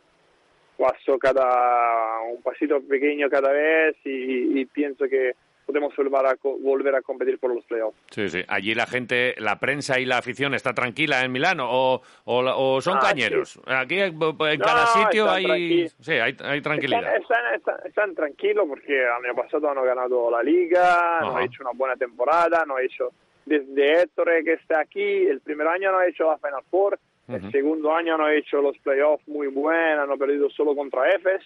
paso 0.77 1.17
cada 1.19 2.21
un 2.21 2.41
pasito 2.41 2.81
pequeño 2.81 3.29
cada 3.29 3.51
vez 3.51 3.95
y, 4.03 4.59
y 4.59 4.65
pienso 4.65 5.05
que 5.07 5.33
podemos 5.65 5.95
volver 5.95 6.25
a, 6.25 6.35
volver 6.41 6.95
a 6.95 7.01
competir 7.01 7.37
por 7.39 7.53
los 7.53 7.63
playoffs. 7.65 7.95
Sí, 8.09 8.27
sí. 8.29 8.43
Allí 8.47 8.73
la 8.73 8.87
gente, 8.87 9.35
la 9.37 9.59
prensa 9.59 9.99
y 9.99 10.05
la 10.05 10.17
afición 10.17 10.53
está 10.53 10.73
tranquila 10.73 11.23
en 11.23 11.31
Milán 11.31 11.59
o, 11.61 12.01
o, 12.01 12.01
o 12.25 12.81
son 12.81 12.97
Ah, 12.97 13.01
cañeros. 13.09 13.59
Aquí 13.67 13.99
en 13.99 14.17
cada 14.19 14.81
No, 14.81 14.87
sitio 15.03 15.25
están 15.33 15.51
hay, 15.51 15.87
sí, 15.99 16.11
hay, 16.13 16.35
hay 16.43 16.61
tranquilidad. 16.61 17.15
Están, 17.15 17.21
están, 17.21 17.55
están- 17.55 17.87
están 17.87 18.15
tranquilos 18.15 18.65
porque 18.67 19.01
el 19.01 19.11
año 19.11 19.35
pasado 19.35 19.69
han 19.69 19.85
ganado 19.85 20.31
la 20.31 20.41
liga, 20.43 21.19
Ajá. 21.19 21.37
han 21.37 21.43
hecho 21.45 21.61
una 21.61 21.71
buena 21.73 21.95
temporada, 21.95 22.63
han 22.63 22.83
hecho 22.83 23.11
desde 23.45 24.01
Héctor 24.01 24.29
que 24.43 24.53
está 24.53 24.81
aquí, 24.81 25.25
el 25.27 25.39
primer 25.41 25.67
año 25.67 25.91
no 25.91 25.99
ha 25.99 26.07
hecho 26.07 26.25
la 26.29 26.37
Final 26.37 26.63
Four, 26.69 26.99
el 27.27 27.51
segundo 27.51 27.93
año 27.95 28.17
no 28.17 28.25
ha 28.25 28.33
hecho 28.35 28.61
los 28.61 28.77
playoffs 28.79 29.27
muy 29.27 29.47
buenos, 29.47 30.09
han 30.09 30.17
perdido 30.19 30.49
solo 30.49 30.75
contra 30.75 31.09
Efes 31.09 31.41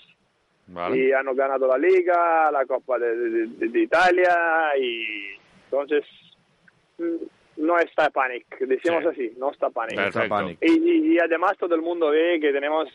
Vale. 0.68 0.98
y 0.98 1.12
han 1.12 1.26
ganado 1.36 1.68
la 1.68 1.78
liga, 1.78 2.50
la 2.52 2.66
Copa 2.66 2.98
de, 2.98 3.16
de- 3.16 3.48
de- 3.48 3.68
de 3.68 3.80
Italia 3.82 4.36
y 4.82 5.06
entonces 5.66 6.04
mm, 6.98 7.64
no 7.66 7.78
está 7.80 8.10
panic, 8.10 8.46
decimos 8.60 9.04
Sí. 9.04 9.10
así, 9.10 9.34
no 9.38 9.52
está 9.52 9.70
panic. 9.70 10.58
Y, 10.62 10.72
y- 10.72 11.14
y 11.14 11.20
además 11.20 11.54
todo 11.60 11.76
el 11.76 11.82
mundo 11.82 12.10
ve 12.10 12.40
que 12.42 12.52
tenemos 12.52 12.88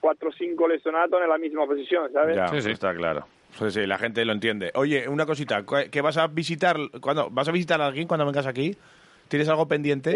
cuatro 0.00 0.28
o 0.28 0.32
cinco 0.32 0.68
lesionados 0.68 1.20
en 1.22 1.28
la 1.28 1.38
misma 1.38 1.66
posición, 1.66 2.12
¿sabes? 2.12 2.36
Ya, 2.36 2.48
Sí, 2.48 2.60
sí. 2.60 2.70
está 2.70 2.94
claro. 2.94 3.26
Sí, 3.58 3.70
sí, 3.70 3.86
la 3.86 3.98
gente 3.98 4.24
lo 4.24 4.32
entiende. 4.32 4.70
Oye, 4.74 5.08
una 5.08 5.26
cosita, 5.26 5.62
¿cu- 5.64 5.88
¿qué 5.90 6.00
vas 6.00 6.16
a 6.18 6.26
visitar? 6.26 6.76
cuando 7.00 7.30
¿Vas 7.30 7.48
a 7.48 7.52
visitar 7.52 7.80
a 7.80 7.86
alguien 7.86 8.06
cuando 8.08 8.26
vengas 8.26 8.46
aquí? 8.46 8.76
¿Tienes 9.28 9.48
algo 9.48 9.66
pendiente? 9.66 10.12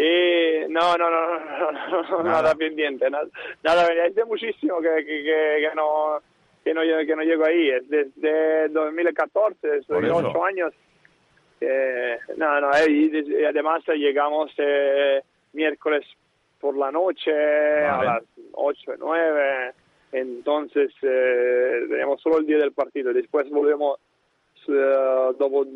No, 0.69 0.95
no, 0.97 1.09
no, 1.09 1.39
no, 1.39 2.23
Nada. 2.23 2.41
nada 2.41 2.55
pendiente, 2.55 3.09
nada, 3.09 3.27
nada 3.63 3.87
hace 4.07 4.23
muchísimo 4.25 4.79
que, 4.81 5.03
que, 5.05 5.69
no 5.75 6.19
que 6.63 6.73
no 6.73 6.81
que 6.81 7.15
no 7.15 7.23
llego 7.23 7.45
ahí, 7.45 7.69
es 7.69 7.89
desde 7.89 8.69
2014, 8.69 9.67
Por 9.67 9.83
soy 9.85 10.05
eso. 10.05 10.17
ocho 10.17 10.45
años. 10.45 10.73
Eh, 11.61 12.17
no, 12.37 12.61
no, 12.61 12.71
eh, 12.71 12.89
y, 12.89 13.43
además 13.43 13.83
eh, 13.89 13.95
llegamos 13.97 14.51
eh, 14.57 15.21
miércoles 15.53 16.05
por 16.59 16.77
la 16.77 16.91
noche 16.91 17.31
a 17.33 18.03
las 18.03 18.23
8 18.53 18.93
9, 18.97 19.71
entonces 20.13 20.91
eh, 21.01 21.85
tenemos 21.89 22.21
solo 22.21 22.37
el 22.37 22.45
día 22.45 22.57
del 22.59 22.71
partido, 22.71 23.11
después 23.11 23.49
volvemos 23.49 23.99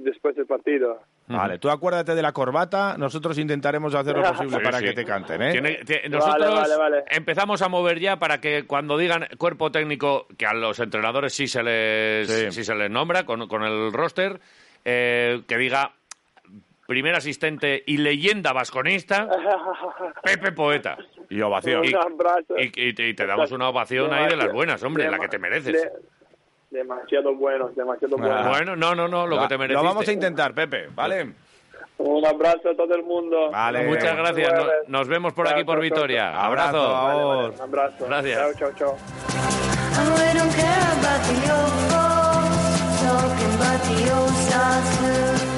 después 0.03 0.35
del 0.35 0.45
partido. 0.45 0.99
Vale, 1.27 1.57
tú 1.57 1.69
acuérdate 1.69 2.15
de 2.15 2.21
la 2.21 2.31
corbata, 2.33 2.95
nosotros 2.97 3.37
intentaremos 3.37 3.95
hacer 3.95 4.15
lo 4.17 4.23
posible 4.33 4.57
Sí, 4.57 4.63
para 4.63 4.79
sí. 4.79 4.85
que 4.85 4.93
te 4.93 5.05
canten, 5.05 5.41
¿eh? 5.41 5.51
Tiene- 5.51 6.09
nosotros 6.09 6.53
vale, 6.53 6.75
vale. 6.77 7.03
empezamos 7.09 7.61
a 7.61 7.69
mover 7.69 7.99
ya 7.99 8.17
para 8.19 8.41
que 8.41 8.65
cuando 8.67 8.97
digan 8.97 9.27
cuerpo 9.37 9.71
técnico, 9.71 10.27
que 10.37 10.45
a 10.45 10.53
los 10.53 10.79
entrenadores 10.79 11.33
sí 11.33 11.47
se 11.47 11.63
les, 11.63 12.29
Sí. 12.29 12.51
sí 12.51 12.63
se 12.65 12.75
les 12.75 12.91
nombra 12.91 13.25
con, 13.25 13.47
con 13.47 13.63
el 13.63 13.93
roster, 13.93 14.41
eh, 14.83 15.41
que 15.47 15.57
diga 15.57 15.93
primer 16.85 17.15
asistente 17.15 17.81
y 17.87 17.97
leyenda 17.97 18.51
vasconista, 18.51 19.29
Pepe 20.23 20.51
Poeta. 20.51 20.97
Y 21.29 21.41
ovación. 21.41 21.85
Y-. 21.85 21.93
Y, 22.57 23.01
y 23.09 23.13
te 23.13 23.25
damos 23.25 23.51
una 23.51 23.69
ovación 23.69 24.13
ahí 24.13 24.27
de 24.27 24.35
las 24.35 24.51
buenas, 24.51 24.83
hombre, 24.83 25.09
la 25.09 25.17
que 25.17 25.29
te 25.29 25.39
mereces. 25.39 25.87
De- 26.73 26.79
demasiado 26.79 27.35
bueno, 27.35 27.69
demasiado 27.75 28.17
bueno. 28.17 28.33
Ah. 28.35 28.49
Bueno, 28.49 28.75
no, 28.75 28.95
no, 28.95 29.07
no, 29.07 29.27
lo 29.27 29.39
que 29.41 29.47
te 29.47 29.57
mereces. 29.57 29.81
Lo 29.81 29.87
vamos 29.87 30.07
a 30.07 30.11
intentar, 30.11 30.53
Pepe, 30.53 30.87
¿vale? 30.93 31.33
Un 31.97 32.25
abrazo 32.25 32.69
a 32.69 32.75
todo 32.75 32.93
el 32.95 33.03
mundo. 33.03 33.51
Vale. 33.51 33.85
Muchas 33.87 34.15
gracias. 34.17 34.53
Nos 34.87 35.07
vemos 35.07 35.33
por 35.33 35.45
Chao, 35.45 35.55
aquí 35.55 35.63
por 35.63 35.75
chao, 35.75 35.81
Vitoria. 35.81 36.31
chao. 36.31 36.41
Abrazo. 36.41 36.81
Abrazo. 36.81 37.07
Vale, 37.07 37.23
vale, 37.23 37.55
abrazo. 37.61 38.05
Gracias. 38.07 38.57
Chao, 38.59 38.71
chao, 38.75 38.97
chao. 45.47 45.52